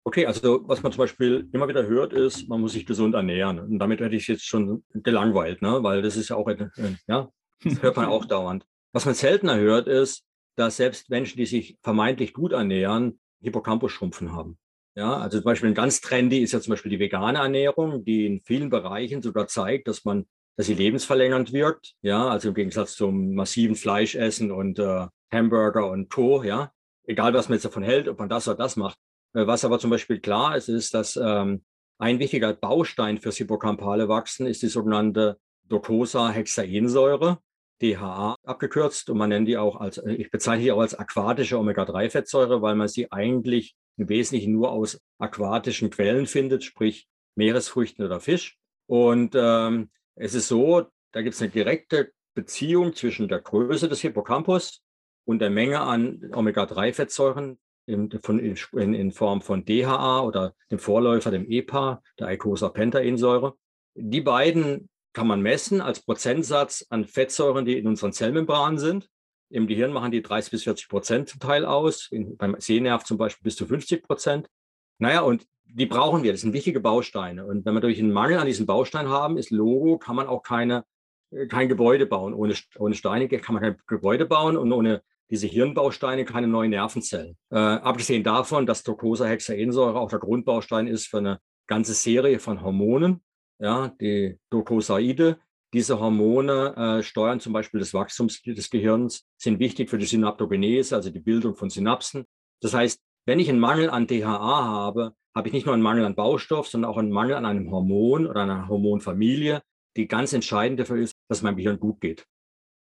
Okay, 0.04 0.26
also 0.26 0.68
was 0.68 0.84
man 0.84 0.92
zum 0.92 1.00
Beispiel 1.00 1.48
immer 1.54 1.70
wieder 1.70 1.88
hört, 1.88 2.12
ist, 2.12 2.50
man 2.50 2.60
muss 2.60 2.74
sich 2.74 2.86
gesund 2.86 3.16
ernähren. 3.16 3.58
Und 3.58 3.80
damit 3.80 4.02
hätte 4.02 4.18
ich 4.18 4.28
jetzt 4.28 4.46
schon 4.46 4.84
gelangweilt, 4.94 5.62
ne? 5.62 5.82
weil 5.82 6.02
das 6.02 6.18
ist 6.18 6.28
ja 6.28 6.36
auch, 6.36 6.50
äh, 6.50 6.68
ja, 7.08 7.30
das 7.64 7.82
hört 7.82 7.96
man 7.96 8.08
auch 8.08 8.26
dauernd. 8.36 8.66
Was 8.92 9.06
man 9.06 9.16
seltener 9.16 9.56
hört, 9.56 9.88
ist, 9.88 10.26
dass 10.58 10.76
selbst 10.76 11.10
Menschen, 11.10 11.38
die 11.38 11.46
sich 11.46 11.78
vermeintlich 11.82 12.34
gut 12.34 12.52
ernähren, 12.52 13.18
Hippocampus-Schrumpfen 13.42 14.34
haben. 14.34 14.58
Ja, 14.98 15.18
also 15.18 15.40
zum 15.40 15.46
Beispiel 15.46 15.70
ein 15.70 15.76
ganz 15.76 16.00
trendy 16.00 16.40
ist 16.40 16.54
ja 16.54 16.62
zum 16.62 16.72
Beispiel 16.72 16.90
die 16.90 17.00
vegane 17.00 17.40
Ernährung, 17.40 18.06
die 18.06 18.26
in 18.26 18.42
vielen 18.42 18.70
Bereichen 18.70 19.22
sogar 19.22 19.48
zeigt, 19.48 19.90
dass 19.90 20.06
man, 20.06 20.26
dass 20.56 20.68
sie 20.68 20.74
lebensverlängernd 20.74 21.52
wirkt. 21.52 21.96
Ja, 22.02 22.30
also 22.30 22.50
im 22.50 22.54
Gegensatz 22.56 22.96
zum 22.96 23.36
massiven 23.36 23.76
Fleischessen 23.76 24.52
und 24.52 24.80
äh, 24.80 25.08
Hamburger 25.34 25.90
und 25.90 26.10
Co. 26.10 26.44
Ja, 26.44 26.72
egal 27.04 27.34
was 27.34 27.50
man 27.50 27.58
jetzt 27.58 27.66
davon 27.66 27.84
hält, 27.84 28.08
ob 28.08 28.20
man 28.20 28.30
das 28.30 28.48
oder 28.48 28.58
das 28.58 28.78
macht. 28.78 28.98
Äh, 29.34 29.46
was 29.46 29.66
aber 29.66 29.80
zum 29.80 29.90
Beispiel 29.90 30.20
klar 30.20 30.56
ist, 30.56 30.70
ist, 30.70 30.94
dass 30.94 31.18
ähm, 31.18 31.66
ein 31.98 32.20
wichtiger 32.20 32.54
Baustein 32.54 33.18
fürs 33.18 33.38
hippocampale 33.38 34.08
Wachsen 34.08 34.48
ist 34.48 34.62
die 34.62 34.68
sogenannte 34.68 35.38
Docosahexaensäure, 35.68 37.40
DHA 37.82 38.36
abgekürzt. 38.44 39.10
Und 39.10 39.18
man 39.18 39.30
nennt 39.30 39.48
die 39.48 39.58
auch 39.58 39.76
als, 39.76 39.98
ich 39.98 40.32
bezeichne 40.32 40.64
die 40.64 40.72
auch 40.72 40.80
als 40.80 40.96
aquatische 40.96 41.58
Omega-3-Fettsäure, 41.60 42.62
weil 42.62 42.76
man 42.76 42.88
sie 42.88 43.12
eigentlich 43.12 43.76
im 43.98 44.10
Wesentlichen 44.10 44.54
nur 44.54 44.72
aus 44.72 45.02
aquatischen 45.18 45.90
Quellen 45.90 46.28
findet, 46.28 46.64
sprich 46.64 47.08
Meeresfrüchten 47.36 48.06
oder 48.06 48.20
Fisch. 48.20 48.58
Und 48.88 49.36
ähm, 49.36 49.90
es 50.16 50.34
ist 50.34 50.48
so, 50.48 50.86
da 51.12 51.22
gibt 51.22 51.36
es 51.36 51.42
eine 51.42 51.52
direkte 51.52 52.12
Beziehung 52.34 52.94
zwischen 52.94 53.28
der 53.28 53.40
Größe 53.40 53.88
des 53.88 54.02
Hippocampus 54.02 54.82
und 55.26 55.40
der 55.40 55.50
Menge 55.50 55.80
an 55.80 56.30
Omega-3-Fettsäuren 56.34 57.58
in, 57.88 58.10
in, 58.12 58.94
in, 58.94 59.12
Form 59.12 59.42
von 59.42 59.64
DHA 59.64 60.22
oder 60.22 60.56
dem 60.72 60.80
Vorläufer, 60.80 61.32
dem 61.32 61.50
EPA, 61.50 62.02
der 62.20 62.28
Eicosapentaensäure. 62.28 63.56
Die 63.96 64.22
beiden 64.22 64.90
kann 65.14 65.28
man 65.28 65.42
messen 65.42 65.82
als 65.82 66.02
Prozentsatz 66.02 66.86
an 66.90 67.06
Fettsäuren, 67.06 67.66
die 67.66 67.78
in 67.78 67.88
unseren 67.88 68.12
Zellmembranen 68.12 68.80
sind. 68.80 69.10
Im 69.50 69.68
Gehirn 69.68 69.94
machen 69.94 70.12
die 70.12 70.22
30 70.22 70.52
bis 70.52 70.64
40 70.64 70.90
Prozent 70.90 71.30
zum 71.30 71.40
Teil 71.40 71.66
aus, 71.66 72.08
in, 72.12 72.38
beim 72.38 72.56
Sehnerv 72.60 73.04
zum 73.04 73.18
Beispiel 73.18 73.44
bis 73.44 73.56
zu 73.56 73.66
50 73.66 74.04
Prozent. 74.04 74.50
Naja, 74.98 75.22
und 75.22 75.46
die 75.66 75.86
brauchen 75.86 76.24
wir, 76.24 76.32
das 76.32 76.42
sind 76.42 76.54
wichtige 76.54 76.80
Bausteine. 76.80 77.46
Und 77.46 77.66
wenn 77.66 77.74
wir 77.74 77.82
durch 77.82 78.00
einen 78.00 78.12
Mangel 78.12 78.38
an 78.38 78.48
diesen 78.48 78.66
Baustein 78.66 79.10
haben, 79.10 79.38
ist 79.38 79.52
Logo, 79.52 79.98
kann 79.98 80.16
man 80.16 80.28
auch 80.28 80.42
keine, 80.42 80.86
äh, 81.32 81.48
kein 81.48 81.70
Gebäude 81.70 82.06
bauen. 82.06 82.34
Ohne, 82.34 82.56
ohne 82.78 82.96
Steine 82.96 83.28
kann 83.28 83.56
man 83.56 83.64
kein 83.64 83.78
Gebäude 83.88 84.26
bauen 84.26 84.58
und 84.58 84.72
ohne 84.72 85.02
diese 85.30 85.48
Hirnbausteine 85.48 86.26
keine 86.26 86.48
neuen 86.48 86.70
Nervenzellen. 86.70 87.38
Äh, 87.50 87.58
abgesehen 87.58 88.24
davon, 88.24 88.66
dass 88.66 88.84
Docosahexaensäure 88.84 90.00
auch 90.00 90.10
der 90.10 90.20
Grundbaustein 90.20 90.88
ist 90.88 91.08
für 91.08 91.18
eine 91.18 91.40
ganze 91.68 91.94
Serie 91.94 92.40
von 92.40 92.62
Hormonen. 92.62 93.22
Ja, 93.60 93.90
die 94.02 94.38
Docosaide, 94.50 95.40
diese 95.76 96.00
Hormone 96.00 96.74
äh, 96.78 97.04
steuern 97.04 97.42
zum 97.42 97.52
Beispiel 97.52 97.82
das 97.82 97.94
Wachstum 97.94 98.28
des 98.28 98.70
Gehirns, 98.70 99.28
sind 99.38 99.60
wichtig 99.60 99.90
für 99.90 99.98
die 99.98 100.06
Synaptogenese, 100.06 100.96
also 100.96 101.10
die 101.10 101.20
Bildung 101.20 101.56
von 101.56 101.70
Synapsen. 101.70 102.24
Das 102.62 102.74
heißt, 102.74 103.02
wenn 103.26 103.40
ich 103.40 103.50
einen 103.50 103.60
Mangel 103.60 103.90
an 103.90 104.08
DHA 104.08 104.64
habe, 104.64 105.14
habe 105.36 105.50
ich 105.50 105.54
nicht 105.54 105.66
nur 105.66 105.74
einen 105.74 105.84
Mangel 105.84 106.06
an 106.06 106.16
Baustoff, 106.16 106.70
sondern 106.70 106.90
auch 106.90 106.98
einen 106.98 107.12
Mangel 107.12 107.36
an 107.36 107.46
einem 107.46 107.70
Hormon 107.72 108.26
oder 108.26 108.44
einer 108.44 108.70
Hormonfamilie, 108.70 109.62
die 109.98 110.08
ganz 110.08 110.32
entscheidend 110.32 110.80
dafür 110.80 110.98
ist, 110.98 111.14
dass 111.28 111.42
meinem 111.42 111.58
Gehirn 111.58 111.80
gut 111.80 112.00
geht. 112.00 112.26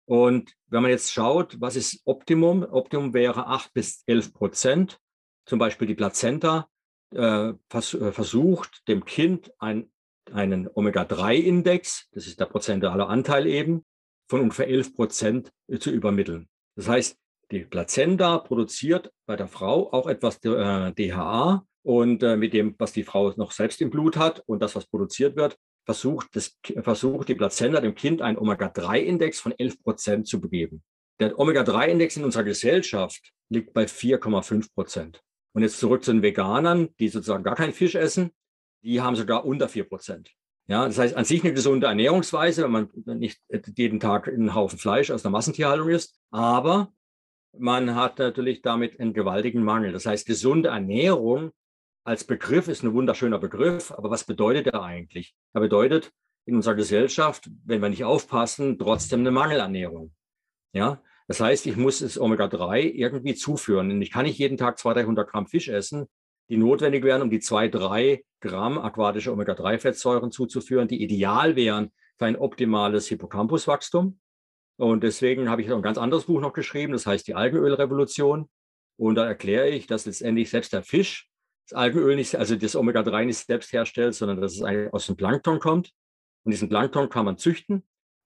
Und 0.06 0.52
wenn 0.66 0.82
man 0.82 0.90
jetzt 0.90 1.12
schaut, 1.12 1.60
was 1.60 1.76
ist 1.76 2.02
Optimum? 2.04 2.64
Optimum 2.64 3.14
wäre 3.14 3.46
8 3.46 3.72
bis 3.72 4.02
11 4.06 4.34
Prozent. 4.34 4.98
Zum 5.46 5.60
Beispiel 5.60 5.86
die 5.86 5.94
Plazenta 5.94 6.68
äh, 7.14 7.52
vers 7.68 7.94
äh, 7.94 8.10
versucht, 8.10 8.88
dem 8.88 9.04
Kind 9.04 9.52
ein 9.60 9.91
einen 10.32 10.68
Omega-3-Index, 10.72 12.08
das 12.12 12.26
ist 12.26 12.38
der 12.40 12.46
prozentuale 12.46 13.06
Anteil 13.06 13.46
eben, 13.46 13.84
von 14.28 14.40
ungefähr 14.40 14.68
11 14.68 14.94
Prozent 14.94 15.52
zu 15.78 15.90
übermitteln. 15.90 16.48
Das 16.76 16.88
heißt, 16.88 17.16
die 17.50 17.64
Plazenta 17.64 18.38
produziert 18.38 19.12
bei 19.26 19.36
der 19.36 19.48
Frau 19.48 19.92
auch 19.92 20.06
etwas 20.06 20.42
äh, 20.44 20.92
DHA 20.92 21.66
und 21.82 22.22
äh, 22.22 22.36
mit 22.36 22.54
dem, 22.54 22.74
was 22.78 22.92
die 22.92 23.04
Frau 23.04 23.32
noch 23.36 23.52
selbst 23.52 23.82
im 23.82 23.90
Blut 23.90 24.16
hat 24.16 24.42
und 24.46 24.62
das, 24.62 24.74
was 24.74 24.86
produziert 24.86 25.36
wird, 25.36 25.58
versucht, 25.84 26.28
das, 26.34 26.56
versucht 26.80 27.28
die 27.28 27.34
Plazenta 27.34 27.80
dem 27.80 27.94
Kind 27.94 28.22
einen 28.22 28.38
Omega-3-Index 28.38 29.40
von 29.40 29.52
11 29.52 29.82
Prozent 29.82 30.26
zu 30.26 30.40
begeben. 30.40 30.82
Der 31.20 31.38
Omega-3-Index 31.38 32.16
in 32.16 32.24
unserer 32.24 32.44
Gesellschaft 32.44 33.32
liegt 33.50 33.74
bei 33.74 33.84
4,5 33.84 34.72
Prozent. 34.74 35.22
Und 35.54 35.62
jetzt 35.62 35.78
zurück 35.78 36.04
zu 36.04 36.12
den 36.12 36.22
Veganern, 36.22 36.88
die 36.98 37.08
sozusagen 37.08 37.44
gar 37.44 37.56
keinen 37.56 37.74
Fisch 37.74 37.96
essen 37.96 38.30
die 38.82 39.00
haben 39.00 39.16
sogar 39.16 39.44
unter 39.44 39.68
4 39.68 39.84
Prozent. 39.84 40.30
Ja, 40.66 40.86
das 40.86 40.98
heißt 40.98 41.16
an 41.16 41.24
sich 41.24 41.42
eine 41.42 41.52
gesunde 41.52 41.88
Ernährungsweise, 41.88 42.62
wenn 42.62 42.70
man 42.70 42.90
nicht 43.18 43.40
jeden 43.76 44.00
Tag 44.00 44.28
einen 44.28 44.54
Haufen 44.54 44.78
Fleisch 44.78 45.10
aus 45.10 45.22
der 45.22 45.30
Massentierhaltung 45.30 45.88
isst, 45.88 46.20
aber 46.30 46.92
man 47.58 47.94
hat 47.94 48.18
natürlich 48.18 48.62
damit 48.62 48.98
einen 48.98 49.12
gewaltigen 49.12 49.62
Mangel. 49.64 49.92
Das 49.92 50.06
heißt, 50.06 50.26
gesunde 50.26 50.70
Ernährung 50.70 51.50
als 52.04 52.24
Begriff 52.24 52.68
ist 52.68 52.82
ein 52.82 52.94
wunderschöner 52.94 53.38
Begriff, 53.38 53.92
aber 53.92 54.10
was 54.10 54.24
bedeutet 54.24 54.68
er 54.68 54.82
eigentlich? 54.82 55.34
Er 55.52 55.60
bedeutet 55.60 56.12
in 56.46 56.56
unserer 56.56 56.74
Gesellschaft, 56.74 57.50
wenn 57.64 57.82
wir 57.82 57.88
nicht 57.88 58.04
aufpassen, 58.04 58.78
trotzdem 58.78 59.20
eine 59.20 59.30
Mangelernährung. 59.30 60.12
Ja, 60.72 61.02
das 61.28 61.40
heißt, 61.40 61.66
ich 61.66 61.76
muss 61.76 62.00
das 62.00 62.18
Omega-3 62.18 62.80
irgendwie 62.80 63.34
zuführen. 63.34 63.90
Und 63.90 64.02
ich 64.02 64.10
kann 64.10 64.24
nicht 64.24 64.38
jeden 64.38 64.56
Tag 64.56 64.78
200, 64.78 65.06
300 65.06 65.28
Gramm 65.28 65.46
Fisch 65.46 65.68
essen, 65.68 66.08
die 66.52 66.58
notwendig 66.58 67.02
wären, 67.02 67.22
um 67.22 67.30
die 67.30 67.40
zwei, 67.40 67.68
drei 67.68 68.24
Gramm 68.40 68.76
aquatische 68.76 69.32
Omega-3-Fettsäuren 69.32 70.30
zuzuführen, 70.30 70.86
die 70.86 71.02
ideal 71.02 71.56
wären 71.56 71.92
für 72.18 72.26
ein 72.26 72.36
optimales 72.36 73.08
Hippocampuswachstum. 73.08 74.20
Und 74.76 75.02
deswegen 75.02 75.48
habe 75.48 75.62
ich 75.62 75.72
ein 75.72 75.80
ganz 75.80 75.96
anderes 75.96 76.26
Buch 76.26 76.42
noch 76.42 76.52
geschrieben, 76.52 76.92
das 76.92 77.06
heißt 77.06 77.26
die 77.26 77.34
Algenölrevolution. 77.34 78.50
Und 78.98 79.14
da 79.14 79.24
erkläre 79.24 79.70
ich, 79.70 79.86
dass 79.86 80.04
letztendlich 80.04 80.50
selbst 80.50 80.74
der 80.74 80.82
Fisch 80.82 81.30
das 81.70 81.78
Algenöl 81.78 82.16
nicht, 82.16 82.36
also 82.36 82.54
das 82.54 82.76
Omega-3 82.76 83.24
nicht 83.24 83.38
selbst 83.38 83.72
herstellt, 83.72 84.14
sondern 84.14 84.42
dass 84.42 84.60
es 84.60 84.92
aus 84.92 85.06
dem 85.06 85.16
Plankton 85.16 85.58
kommt. 85.58 85.90
Und 86.44 86.52
diesen 86.52 86.68
Plankton 86.68 87.08
kann 87.08 87.24
man 87.24 87.38
züchten. 87.38 87.76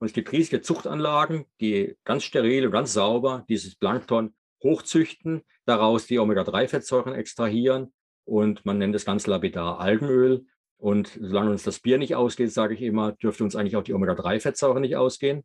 Und 0.00 0.06
es 0.08 0.12
gibt 0.12 0.32
riesige 0.32 0.62
Zuchtanlagen, 0.62 1.44
die 1.60 1.96
ganz 2.02 2.24
steril 2.24 2.66
und 2.66 2.72
ganz 2.72 2.92
sauber 2.92 3.44
dieses 3.48 3.76
Plankton 3.76 4.34
hochzüchten, 4.64 5.42
daraus 5.64 6.08
die 6.08 6.18
Omega-3-Fettsäuren 6.18 7.14
extrahieren. 7.14 7.92
Und 8.26 8.66
man 8.66 8.78
nennt 8.78 8.94
das 8.94 9.06
ganz 9.06 9.26
lapidar 9.26 9.80
Algenöl. 9.80 10.44
Und 10.76 11.18
solange 11.20 11.50
uns 11.50 11.62
das 11.62 11.80
Bier 11.80 11.96
nicht 11.96 12.14
ausgeht, 12.14 12.52
sage 12.52 12.74
ich 12.74 12.82
immer, 12.82 13.12
dürfte 13.12 13.44
uns 13.44 13.56
eigentlich 13.56 13.76
auch 13.76 13.82
die 13.82 13.94
Omega-3-Fettsäuren 13.94 14.82
nicht 14.82 14.96
ausgehen. 14.96 15.44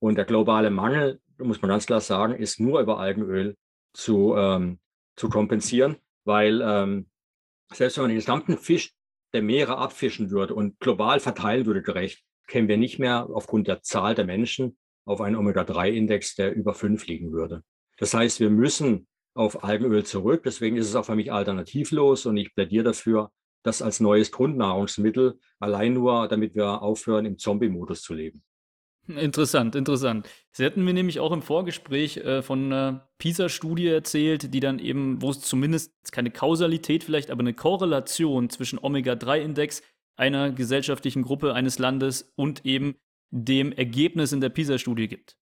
Und 0.00 0.16
der 0.16 0.24
globale 0.24 0.70
Mangel, 0.70 1.20
muss 1.38 1.62
man 1.62 1.68
ganz 1.68 1.86
klar 1.86 2.00
sagen, 2.00 2.34
ist 2.34 2.58
nur 2.58 2.80
über 2.80 2.98
Algenöl 2.98 3.56
zu, 3.92 4.34
ähm, 4.36 4.80
zu 5.14 5.28
kompensieren, 5.28 5.96
weil 6.24 6.60
ähm, 6.64 7.06
selbst 7.72 7.96
wenn 7.96 8.04
man 8.04 8.10
den 8.10 8.18
gesamten 8.18 8.58
Fisch 8.58 8.92
der 9.32 9.42
Meere 9.42 9.78
abfischen 9.78 10.30
würde 10.30 10.54
und 10.54 10.80
global 10.80 11.20
verteilen 11.20 11.66
würde 11.66 11.82
gerecht, 11.82 12.24
kämen 12.48 12.68
wir 12.68 12.76
nicht 12.76 12.98
mehr 12.98 13.28
aufgrund 13.32 13.68
der 13.68 13.82
Zahl 13.82 14.14
der 14.14 14.24
Menschen 14.24 14.76
auf 15.04 15.20
einen 15.20 15.36
Omega-3-Index, 15.36 16.34
der 16.34 16.54
über 16.54 16.74
fünf 16.74 17.06
liegen 17.06 17.32
würde. 17.32 17.62
Das 17.98 18.14
heißt, 18.14 18.40
wir 18.40 18.50
müssen 18.50 19.06
auf 19.34 19.64
Algenöl 19.64 20.04
zurück. 20.04 20.42
Deswegen 20.44 20.76
ist 20.76 20.88
es 20.88 20.94
auch 20.94 21.04
für 21.04 21.16
mich 21.16 21.32
alternativlos 21.32 22.26
und 22.26 22.36
ich 22.36 22.54
plädiere 22.54 22.84
dafür, 22.84 23.30
das 23.62 23.82
als 23.82 24.00
neues 24.00 24.32
Grundnahrungsmittel, 24.32 25.38
allein 25.60 25.94
nur, 25.94 26.28
damit 26.28 26.54
wir 26.54 26.82
aufhören, 26.82 27.26
im 27.26 27.38
Zombie-Modus 27.38 28.02
zu 28.02 28.14
leben. 28.14 28.42
Interessant, 29.08 29.74
interessant. 29.74 30.28
Sie 30.52 30.64
hatten 30.64 30.84
mir 30.84 30.94
nämlich 30.94 31.18
auch 31.18 31.32
im 31.32 31.42
Vorgespräch 31.42 32.18
äh, 32.18 32.40
von 32.40 32.66
einer 32.66 33.08
PISA-Studie 33.18 33.88
erzählt, 33.88 34.54
die 34.54 34.60
dann 34.60 34.78
eben, 34.78 35.20
wo 35.20 35.30
es 35.30 35.40
zumindest 35.40 35.92
keine 36.12 36.30
Kausalität 36.30 37.02
vielleicht, 37.02 37.30
aber 37.30 37.40
eine 37.40 37.54
Korrelation 37.54 38.48
zwischen 38.48 38.78
Omega-3-Index 38.80 39.82
einer 40.16 40.52
gesellschaftlichen 40.52 41.22
Gruppe 41.22 41.54
eines 41.54 41.80
Landes 41.80 42.32
und 42.36 42.64
eben 42.64 42.94
dem 43.30 43.72
Ergebnis 43.72 44.32
in 44.32 44.40
der 44.40 44.50
PISA-Studie 44.50 45.08
gibt. 45.08 45.36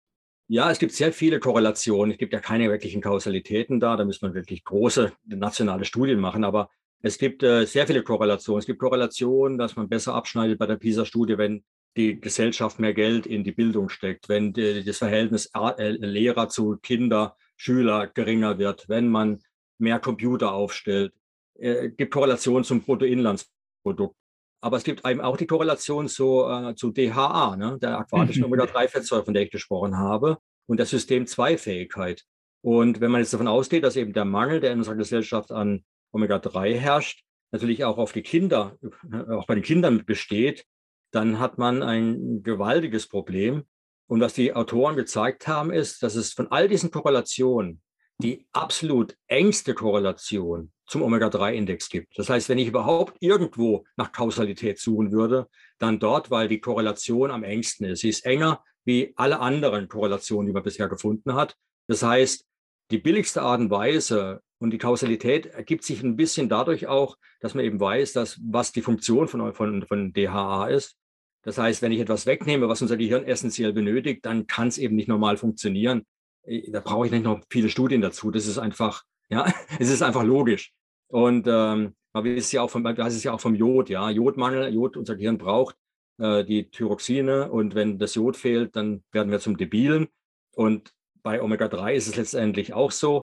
Ja, 0.53 0.69
es 0.69 0.81
gibt 0.81 0.91
sehr 0.91 1.13
viele 1.13 1.39
Korrelationen. 1.39 2.11
Es 2.11 2.19
gibt 2.19 2.33
ja 2.33 2.41
keine 2.41 2.69
wirklichen 2.69 3.01
Kausalitäten 3.01 3.79
da. 3.79 3.97
Da 3.97 4.05
muss 4.05 4.21
man 4.21 4.35
wirklich 4.35 4.65
große 4.65 5.13
nationale 5.25 5.85
Studien 5.85 6.19
machen. 6.19 6.43
Aber 6.43 6.71
es 7.03 7.19
gibt 7.19 7.45
äh, 7.45 7.67
sehr 7.67 7.87
viele 7.87 8.03
Korrelationen. 8.03 8.59
Es 8.59 8.67
gibt 8.67 8.81
Korrelationen, 8.81 9.59
dass 9.59 9.77
man 9.77 9.89
besser 9.89 10.13
abschneidet 10.13 10.59
bei 10.59 10.67
der 10.67 10.75
PISA-Studie, 10.75 11.39
wenn 11.39 11.63
die 11.97 12.21
Gesellschaft 12.21 12.81
mehr 12.81 12.95
Geld 12.95 13.27
in 13.27 13.45
die 13.45 13.53
Bildung 13.53 13.91
steckt, 13.91 14.29
wenn 14.29 14.53
die, 14.53 14.83
das 14.83 14.99
Verhältnis 14.99 15.53
äh, 15.55 15.91
Lehrer 15.91 16.49
zu 16.49 16.79
Kinder, 16.83 17.37
Schüler 17.57 18.09
geringer 18.09 18.59
wird, 18.59 18.89
wenn 18.89 19.09
man 19.09 19.39
mehr 19.79 20.01
Computer 20.01 20.53
aufstellt. 20.53 21.13
Es 21.55 21.77
äh, 21.77 21.91
gibt 21.91 22.13
Korrelationen 22.13 22.65
zum 22.65 22.83
Bruttoinlandsprodukt. 22.83 24.17
Aber 24.61 24.77
es 24.77 24.85
gibt 24.85 25.07
eben 25.07 25.21
auch 25.21 25.37
die 25.37 25.47
Korrelation 25.47 26.09
zu, 26.09 26.45
äh, 26.45 26.75
zu 26.75 26.91
DHA, 26.91 27.57
ne, 27.57 27.79
der 27.81 27.99
aquatischen 27.99 28.45
Omega-3-Fettsäure, 28.45 29.25
von 29.25 29.35
der 29.35 29.45
ich 29.45 29.51
gesprochen 29.51 29.97
habe, 29.97 30.39
und 30.67 30.77
der 30.77 30.87
System-2-Fähigkeit. 30.87 32.25
Und 32.63 33.01
wenn 33.01 33.11
man 33.11 33.23
jetzt 33.23 33.33
davon 33.33 33.49
ausgeht, 33.49 33.85
dass 33.85 33.97
eben 33.97 34.13
der 34.13 34.27
Mangel, 34.27 34.61
der 34.61 34.73
in 34.73 34.79
unserer 34.79 34.97
Gesellschaft 34.97 35.51
an 35.51 35.85
Omega-3 36.13 36.75
herrscht, 36.75 37.25
natürlich 37.53 37.85
auch 37.85 37.99
auf 37.99 38.13
die 38.13 38.23
Kinder, 38.23 38.77
äh, 39.11 39.33
auch 39.33 39.47
bei 39.47 39.55
den 39.55 39.65
Kindern 39.65 40.05
besteht, 40.05 40.65
dann 41.11 41.39
hat 41.39 41.59
man 41.59 41.83
ein 41.83 42.43
gewaltiges 42.43 43.09
Problem. 43.09 43.65
Und 44.07 44.21
was 44.21 44.35
die 44.35 44.55
Autoren 44.55 44.97
gezeigt 44.97 45.49
haben, 45.49 45.73
ist, 45.73 46.03
dass 46.03 46.17
es 46.17 46.33
von 46.33 46.49
all 46.49 46.69
diesen 46.69 46.91
Korrelationen 46.91 47.81
die 48.19 48.47
absolut 48.53 49.17
engste 49.29 49.73
Korrelation 49.73 50.73
zum 50.91 51.03
Omega-3-Index 51.03 51.89
gibt. 51.89 52.19
Das 52.19 52.29
heißt, 52.29 52.49
wenn 52.49 52.59
ich 52.59 52.69
überhaupt 52.69 53.17
irgendwo 53.21 53.85
nach 53.97 54.11
Kausalität 54.11 54.79
suchen 54.79 55.13
würde, 55.13 55.49
dann 55.79 56.01
dort, 56.01 56.31
weil 56.31 56.49
die 56.49 56.61
Korrelation 56.61 57.31
am 57.31 57.45
engsten 57.45 57.87
ist. 57.87 58.01
Sie 58.01 58.09
ist 58.09 58.27
enger 58.27 58.63
wie 58.85 59.13
alle 59.17 59.39
anderen 59.39 59.89
Korrelationen, 59.89 60.47
die 60.47 60.53
man 60.53 60.65
bisher 60.65 60.89
gefunden 60.89 61.35
hat. 61.35 61.57
Das 61.87 62.03
heißt, 62.03 62.45
die 62.91 62.99
billigste 62.99 63.43
Art 63.43 63.61
und 63.61 63.71
Weise 63.71 64.43
und 64.59 64.73
die 64.73 64.79
Kausalität 64.79 65.47
ergibt 65.47 65.85
sich 65.85 66.03
ein 66.03 66.17
bisschen 66.17 66.49
dadurch 66.49 66.89
auch, 66.89 67.17
dass 67.41 67.55
man 67.55 67.65
eben 67.65 67.79
weiß, 67.79 68.13
dass 68.13 68.41
was 68.43 68.73
die 68.73 68.83
Funktion 68.83 69.29
von, 69.29 69.55
von, 69.55 69.87
von 69.87 70.13
DHA 70.13 70.69
ist. 70.69 70.97
Das 71.43 71.57
heißt, 71.57 71.83
wenn 71.83 71.93
ich 71.93 72.01
etwas 72.01 72.27
wegnehme, 72.27 72.69
was 72.69 72.83
unser 72.83 72.97
Gehirn 72.97 73.25
essentiell 73.25 73.73
benötigt, 73.73 74.27
dann 74.27 74.47
kann 74.47 74.69
es 74.69 74.77
eben 74.77 74.97
nicht 74.97 75.09
normal 75.09 75.37
funktionieren. 75.37 76.05
Äh, 76.43 76.71
da 76.71 76.81
brauche 76.81 77.07
ich 77.07 77.13
nicht 77.13 77.25
noch 77.25 77.41
viele 77.49 77.69
Studien 77.69 78.01
dazu. 78.01 78.31
Das 78.31 78.47
ist 78.47 78.59
einfach, 78.59 79.05
ja, 79.29 79.47
es 79.79 79.89
ist 79.89 80.03
einfach 80.03 80.25
logisch. 80.25 80.73
Und 81.11 81.47
ähm, 81.47 81.95
man 82.13 82.25
weiß 82.25 82.53
ja 82.53 82.63
auch 82.63 82.71
vom, 82.71 82.83
das 82.83 83.15
ist 83.15 83.25
ja 83.25 83.33
auch 83.33 83.41
vom 83.41 83.55
Jod, 83.55 83.89
ja, 83.89 84.11
Jodmangel, 84.11 84.73
Jod, 84.73 84.97
unser 84.97 85.17
Gehirn 85.17 85.39
braucht 85.39 85.77
äh, 86.19 86.45
die 86.45 86.71
Thyroxine 86.71 87.51
und 87.51 87.75
wenn 87.75 87.99
das 87.99 88.15
Jod 88.15 88.37
fehlt, 88.37 88.77
dann 88.77 89.03
werden 89.13 89.31
wir 89.31 89.41
zum 89.41 89.57
Debilen. 89.57 90.09
Und 90.55 90.93
bei 91.23 91.43
Omega-3 91.43 91.95
ist 91.95 92.09
es 92.09 92.17
letztendlich 92.17 92.73
auch 92.73 92.91
so. 92.91 93.23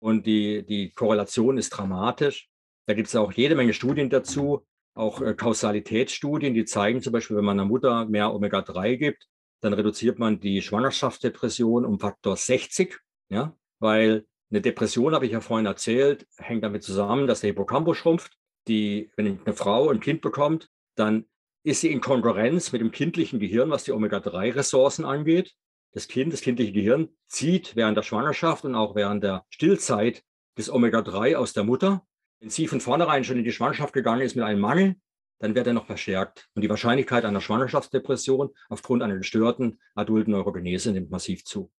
Und 0.00 0.26
die, 0.26 0.64
die 0.64 0.92
Korrelation 0.92 1.58
ist 1.58 1.70
dramatisch. 1.70 2.48
Da 2.86 2.94
gibt 2.94 3.08
es 3.08 3.16
auch 3.16 3.32
jede 3.32 3.54
Menge 3.54 3.72
Studien 3.72 4.10
dazu 4.10 4.64
auch 4.98 5.22
äh, 5.22 5.34
Kausalitätsstudien, 5.34 6.54
die 6.54 6.64
zeigen 6.64 7.00
zum 7.00 7.12
Beispiel, 7.12 7.36
wenn 7.36 7.44
man 7.44 7.58
einer 7.58 7.68
Mutter 7.68 8.06
mehr 8.06 8.34
Omega-3 8.34 8.96
gibt, 8.96 9.28
dann 9.60 9.72
reduziert 9.72 10.18
man 10.18 10.40
die 10.40 10.60
Schwangerschaftsdepression 10.60 11.84
um 11.84 12.00
Faktor 12.00 12.36
60, 12.36 12.98
ja, 13.28 13.56
weil 13.78 14.26
eine 14.50 14.60
Depression, 14.60 15.14
habe 15.14 15.26
ich 15.26 15.32
ja 15.32 15.40
vorhin 15.40 15.66
erzählt, 15.66 16.26
hängt 16.36 16.64
damit 16.64 16.82
zusammen, 16.82 17.26
dass 17.26 17.40
der 17.40 17.48
Hippocampus 17.48 17.96
schrumpft. 17.96 18.32
Die, 18.66 19.10
wenn 19.16 19.40
eine 19.44 19.54
Frau 19.54 19.88
ein 19.88 20.00
Kind 20.00 20.20
bekommt, 20.20 20.68
dann 20.94 21.26
ist 21.62 21.80
sie 21.80 21.90
in 21.92 22.00
Konkurrenz 22.00 22.72
mit 22.72 22.80
dem 22.80 22.90
kindlichen 22.90 23.40
Gehirn, 23.40 23.70
was 23.70 23.84
die 23.84 23.92
Omega-3-Ressourcen 23.92 25.04
angeht. 25.04 25.54
Das 25.92 26.08
Kind, 26.08 26.32
das 26.32 26.40
kindliche 26.40 26.72
Gehirn 26.72 27.08
zieht 27.28 27.76
während 27.76 27.96
der 27.96 28.02
Schwangerschaft 28.02 28.64
und 28.64 28.74
auch 28.74 28.94
während 28.94 29.24
der 29.24 29.44
Stillzeit 29.50 30.22
das 30.54 30.70
Omega-3 30.70 31.36
aus 31.36 31.52
der 31.52 31.64
Mutter 31.64 32.06
wenn 32.40 32.50
sie 32.50 32.68
von 32.68 32.80
vornherein 32.80 33.24
schon 33.24 33.38
in 33.38 33.44
die 33.44 33.52
Schwangerschaft 33.52 33.92
gegangen 33.92 34.22
ist 34.22 34.36
mit 34.36 34.44
einem 34.44 34.60
Mangel, 34.60 34.96
dann 35.40 35.54
wird 35.54 35.66
er 35.66 35.72
noch 35.72 35.86
verstärkt. 35.86 36.48
Und 36.54 36.62
die 36.62 36.70
Wahrscheinlichkeit 36.70 37.24
einer 37.24 37.40
Schwangerschaftsdepression 37.40 38.50
aufgrund 38.68 39.02
einer 39.02 39.16
gestörten 39.16 39.80
adulten 39.94 40.32
Neurogenese 40.32 40.92
nimmt 40.92 41.10
massiv 41.10 41.44
zu. 41.44 41.70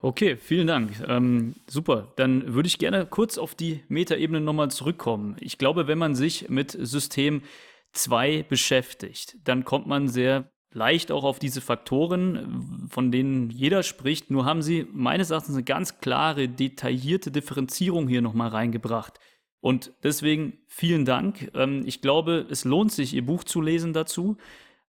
Okay, 0.00 0.36
vielen 0.36 0.66
Dank. 0.66 0.92
Ähm, 1.08 1.54
super. 1.66 2.12
Dann 2.16 2.54
würde 2.54 2.66
ich 2.66 2.78
gerne 2.78 3.06
kurz 3.06 3.38
auf 3.38 3.54
die 3.54 3.82
Metaebene 3.88 4.40
nochmal 4.40 4.70
zurückkommen. 4.70 5.36
Ich 5.40 5.56
glaube, 5.58 5.88
wenn 5.88 5.98
man 5.98 6.14
sich 6.14 6.48
mit 6.50 6.70
System 6.72 7.42
2 7.92 8.44
beschäftigt, 8.48 9.36
dann 9.44 9.64
kommt 9.64 9.86
man 9.86 10.08
sehr 10.08 10.50
leicht 10.70 11.10
auch 11.10 11.24
auf 11.24 11.38
diese 11.38 11.62
Faktoren, 11.62 12.86
von 12.90 13.10
denen 13.10 13.48
jeder 13.48 13.82
spricht. 13.82 14.30
Nur 14.30 14.44
haben 14.44 14.60
sie 14.60 14.86
meines 14.92 15.30
Erachtens 15.30 15.54
eine 15.54 15.64
ganz 15.64 16.00
klare, 16.00 16.48
detaillierte 16.48 17.30
Differenzierung 17.30 18.06
hier 18.06 18.20
nochmal 18.20 18.50
reingebracht. 18.50 19.18
Und 19.60 19.92
deswegen 20.02 20.58
vielen 20.68 21.06
Dank. 21.06 21.50
Ähm, 21.54 21.82
ich 21.86 22.02
glaube, 22.02 22.46
es 22.50 22.64
lohnt 22.64 22.92
sich, 22.92 23.14
Ihr 23.14 23.24
Buch 23.24 23.44
zu 23.44 23.62
lesen 23.62 23.94
dazu. 23.94 24.36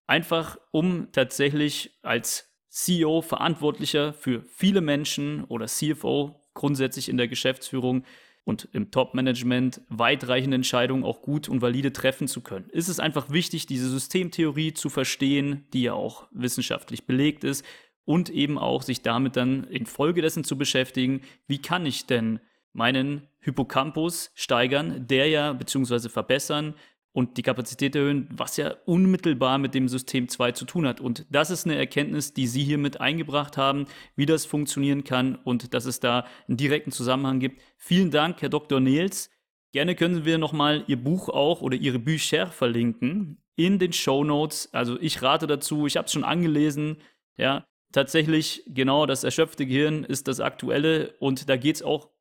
Einfach 0.05 0.57
um 0.71 1.11
tatsächlich 1.13 1.97
als 2.03 2.46
CEO 2.69 3.21
verantwortlicher 3.21 4.13
für 4.13 4.43
viele 4.43 4.81
Menschen 4.81 5.43
oder 5.45 5.67
CFO 5.67 6.41
grundsätzlich 6.53 7.09
in 7.09 7.17
der 7.17 7.27
Geschäftsführung 7.27 8.03
und 8.43 8.69
im 8.71 8.91
Top-Management 8.91 9.81
weitreichende 9.89 10.55
Entscheidungen 10.55 11.03
auch 11.03 11.21
gut 11.21 11.49
und 11.49 11.61
valide 11.61 11.91
treffen 11.91 12.27
zu 12.27 12.41
können. 12.41 12.69
Ist 12.69 12.87
es 12.87 12.99
einfach 12.99 13.29
wichtig, 13.29 13.65
diese 13.65 13.89
Systemtheorie 13.89 14.73
zu 14.73 14.89
verstehen, 14.89 15.67
die 15.73 15.83
ja 15.83 15.93
auch 15.93 16.27
wissenschaftlich 16.31 17.05
belegt 17.05 17.43
ist 17.43 17.65
und 18.05 18.29
eben 18.29 18.57
auch 18.57 18.83
sich 18.83 19.01
damit 19.01 19.35
dann 19.35 19.65
infolgedessen 19.65 20.45
zu 20.45 20.57
beschäftigen, 20.57 21.21
wie 21.47 21.61
kann 21.61 21.85
ich 21.85 22.05
denn 22.05 22.39
meinen 22.71 23.27
Hippocampus 23.39 24.31
steigern, 24.33 25.07
der 25.07 25.27
ja 25.27 25.51
beziehungsweise 25.51 26.09
verbessern, 26.09 26.73
und 27.17 27.37
die 27.37 27.41
Kapazität 27.41 27.95
erhöhen, 27.95 28.29
was 28.31 28.57
ja 28.57 28.75
unmittelbar 28.85 29.57
mit 29.57 29.73
dem 29.73 29.87
System 29.87 30.29
2 30.29 30.51
zu 30.51 30.65
tun 30.65 30.85
hat. 30.85 31.01
Und 31.01 31.25
das 31.31 31.49
ist 31.49 31.65
eine 31.65 31.75
Erkenntnis, 31.75 32.35
die 32.35 32.45
Sie 32.45 32.63
hier 32.63 32.77
mit 32.77 33.01
eingebracht 33.01 33.57
haben, 33.57 33.87
wie 34.15 34.27
das 34.27 34.45
funktionieren 34.45 35.03
kann 35.03 35.33
und 35.33 35.73
dass 35.73 35.85
es 35.85 35.99
da 35.99 36.27
einen 36.47 36.57
direkten 36.57 36.91
Zusammenhang 36.91 37.39
gibt. 37.39 37.59
Vielen 37.75 38.11
Dank, 38.11 38.43
Herr 38.43 38.49
Dr. 38.49 38.79
Nils. 38.79 39.31
Gerne 39.71 39.95
können 39.95 40.25
wir 40.25 40.37
nochmal 40.37 40.83
Ihr 40.85 41.03
Buch 41.03 41.29
auch 41.29 41.63
oder 41.63 41.75
Ihre 41.75 41.97
Bücher 41.97 42.51
verlinken 42.51 43.41
in 43.55 43.79
den 43.79 43.93
Show 43.93 44.23
Notes. 44.23 44.71
Also 44.71 44.99
ich 45.01 45.19
rate 45.23 45.47
dazu, 45.47 45.87
ich 45.87 45.97
habe 45.97 46.05
es 46.05 46.11
schon 46.11 46.23
angelesen. 46.23 46.97
Ja, 47.35 47.65
tatsächlich, 47.93 48.61
genau, 48.67 49.07
das 49.07 49.23
erschöpfte 49.23 49.65
Gehirn 49.65 50.03
ist 50.03 50.27
das 50.27 50.39
aktuelle 50.39 51.15
und 51.17 51.49
da 51.49 51.57
geht 51.57 51.77
es 51.77 51.81
auch 51.81 52.11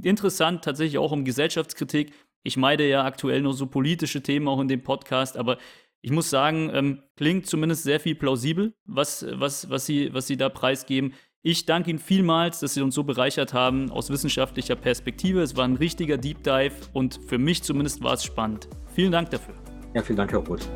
interessant 0.00 0.62
tatsächlich 0.62 0.98
auch 0.98 1.10
um 1.10 1.24
Gesellschaftskritik 1.24 2.12
ich 2.44 2.56
meide 2.56 2.88
ja 2.88 3.04
aktuell 3.04 3.42
nur 3.42 3.54
so 3.54 3.66
politische 3.66 4.22
Themen 4.22 4.46
auch 4.46 4.60
in 4.60 4.68
dem 4.68 4.82
Podcast, 4.82 5.36
aber 5.36 5.58
Ich 6.06 6.10
muss 6.10 6.28
sagen, 6.28 6.70
ähm, 6.74 7.02
klingt 7.16 7.46
zumindest 7.46 7.82
sehr 7.82 7.98
viel 7.98 8.14
plausibel, 8.14 8.74
was, 8.84 9.24
was, 9.30 9.70
was, 9.70 9.86
Sie, 9.86 10.12
was 10.12 10.26
Sie 10.26 10.36
da 10.36 10.50
preisgeben. 10.50 11.14
Ich 11.40 11.64
danke 11.64 11.88
Ihnen 11.88 11.98
vielmals, 11.98 12.60
dass 12.60 12.74
Sie 12.74 12.82
uns 12.82 12.94
so 12.94 13.04
bereichert 13.04 13.54
haben 13.54 13.90
aus 13.90 14.10
wissenschaftlicher 14.10 14.76
Perspektive. 14.76 15.40
Es 15.40 15.56
war 15.56 15.64
ein 15.64 15.76
richtiger 15.76 16.18
Deep 16.18 16.44
Dive 16.44 16.74
und 16.92 17.20
für 17.26 17.38
mich 17.38 17.62
zumindest 17.62 18.02
war 18.02 18.12
es 18.12 18.22
spannend. 18.22 18.68
Vielen 18.94 19.12
Dank 19.12 19.30
dafür. 19.30 19.54
Ja, 19.94 20.02
vielen 20.02 20.18
Dank, 20.18 20.32
Herr 20.32 20.40
Roth. 20.40 20.68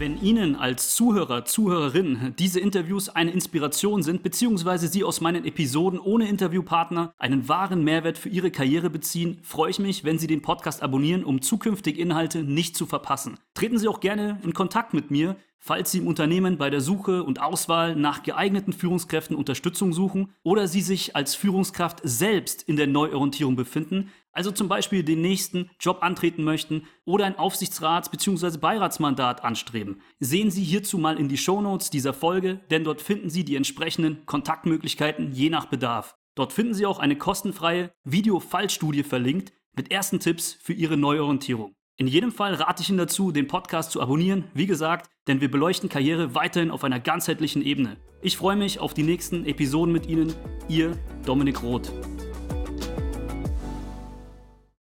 Wenn 0.00 0.22
Ihnen 0.22 0.56
als 0.56 0.94
Zuhörer, 0.94 1.44
Zuhörerin 1.44 2.34
diese 2.38 2.58
Interviews 2.58 3.10
eine 3.10 3.32
Inspiration 3.32 4.02
sind, 4.02 4.22
beziehungsweise 4.22 4.88
Sie 4.88 5.04
aus 5.04 5.20
meinen 5.20 5.44
Episoden 5.44 6.00
ohne 6.00 6.26
Interviewpartner 6.26 7.12
einen 7.18 7.50
wahren 7.50 7.84
Mehrwert 7.84 8.16
für 8.16 8.30
Ihre 8.30 8.50
Karriere 8.50 8.88
beziehen, 8.88 9.40
freue 9.42 9.68
ich 9.68 9.78
mich, 9.78 10.02
wenn 10.02 10.18
Sie 10.18 10.26
den 10.26 10.40
Podcast 10.40 10.82
abonnieren, 10.82 11.22
um 11.22 11.42
zukünftige 11.42 12.00
Inhalte 12.00 12.42
nicht 12.42 12.78
zu 12.78 12.86
verpassen. 12.86 13.36
Treten 13.52 13.76
Sie 13.76 13.88
auch 13.88 14.00
gerne 14.00 14.40
in 14.42 14.54
Kontakt 14.54 14.94
mit 14.94 15.10
mir, 15.10 15.36
falls 15.58 15.92
Sie 15.92 15.98
im 15.98 16.06
Unternehmen 16.06 16.56
bei 16.56 16.70
der 16.70 16.80
Suche 16.80 17.22
und 17.22 17.42
Auswahl 17.42 17.94
nach 17.94 18.22
geeigneten 18.22 18.72
Führungskräften 18.72 19.36
Unterstützung 19.36 19.92
suchen 19.92 20.32
oder 20.42 20.66
Sie 20.66 20.80
sich 20.80 21.14
als 21.14 21.34
Führungskraft 21.34 22.00
selbst 22.02 22.62
in 22.62 22.76
der 22.76 22.86
Neuorientierung 22.86 23.54
befinden, 23.54 24.08
also 24.32 24.50
zum 24.50 24.68
Beispiel 24.68 25.02
den 25.02 25.20
nächsten 25.20 25.70
Job 25.80 25.98
antreten 26.02 26.44
möchten 26.44 26.86
oder 27.04 27.24
ein 27.24 27.38
Aufsichtsrats- 27.38 28.10
bzw. 28.10 28.58
Beiratsmandat 28.58 29.44
anstreben. 29.44 30.00
Sehen 30.18 30.50
Sie 30.50 30.64
hierzu 30.64 30.98
mal 30.98 31.18
in 31.18 31.28
die 31.28 31.38
Shownotes 31.38 31.90
dieser 31.90 32.12
Folge, 32.12 32.60
denn 32.70 32.84
dort 32.84 33.02
finden 33.02 33.30
Sie 33.30 33.44
die 33.44 33.56
entsprechenden 33.56 34.24
Kontaktmöglichkeiten 34.26 35.32
je 35.32 35.50
nach 35.50 35.66
Bedarf. 35.66 36.16
Dort 36.34 36.52
finden 36.52 36.74
Sie 36.74 36.86
auch 36.86 36.98
eine 36.98 37.16
kostenfreie 37.16 37.92
Video-Fallstudie 38.04 39.02
verlinkt 39.02 39.52
mit 39.76 39.90
ersten 39.90 40.20
Tipps 40.20 40.56
für 40.60 40.72
Ihre 40.72 40.96
Neuorientierung. 40.96 41.74
In 41.96 42.06
jedem 42.06 42.32
Fall 42.32 42.54
rate 42.54 42.82
ich 42.82 42.88
Ihnen 42.88 42.96
dazu, 42.96 43.30
den 43.30 43.46
Podcast 43.46 43.90
zu 43.90 44.00
abonnieren, 44.00 44.44
wie 44.54 44.66
gesagt, 44.66 45.10
denn 45.28 45.42
wir 45.42 45.50
beleuchten 45.50 45.90
Karriere 45.90 46.34
weiterhin 46.34 46.70
auf 46.70 46.82
einer 46.82 46.98
ganzheitlichen 46.98 47.62
Ebene. 47.62 47.98
Ich 48.22 48.38
freue 48.38 48.56
mich 48.56 48.78
auf 48.78 48.94
die 48.94 49.02
nächsten 49.02 49.44
Episoden 49.44 49.92
mit 49.92 50.06
Ihnen. 50.06 50.32
Ihr 50.66 50.96
Dominik 51.26 51.62
Roth. 51.62 51.92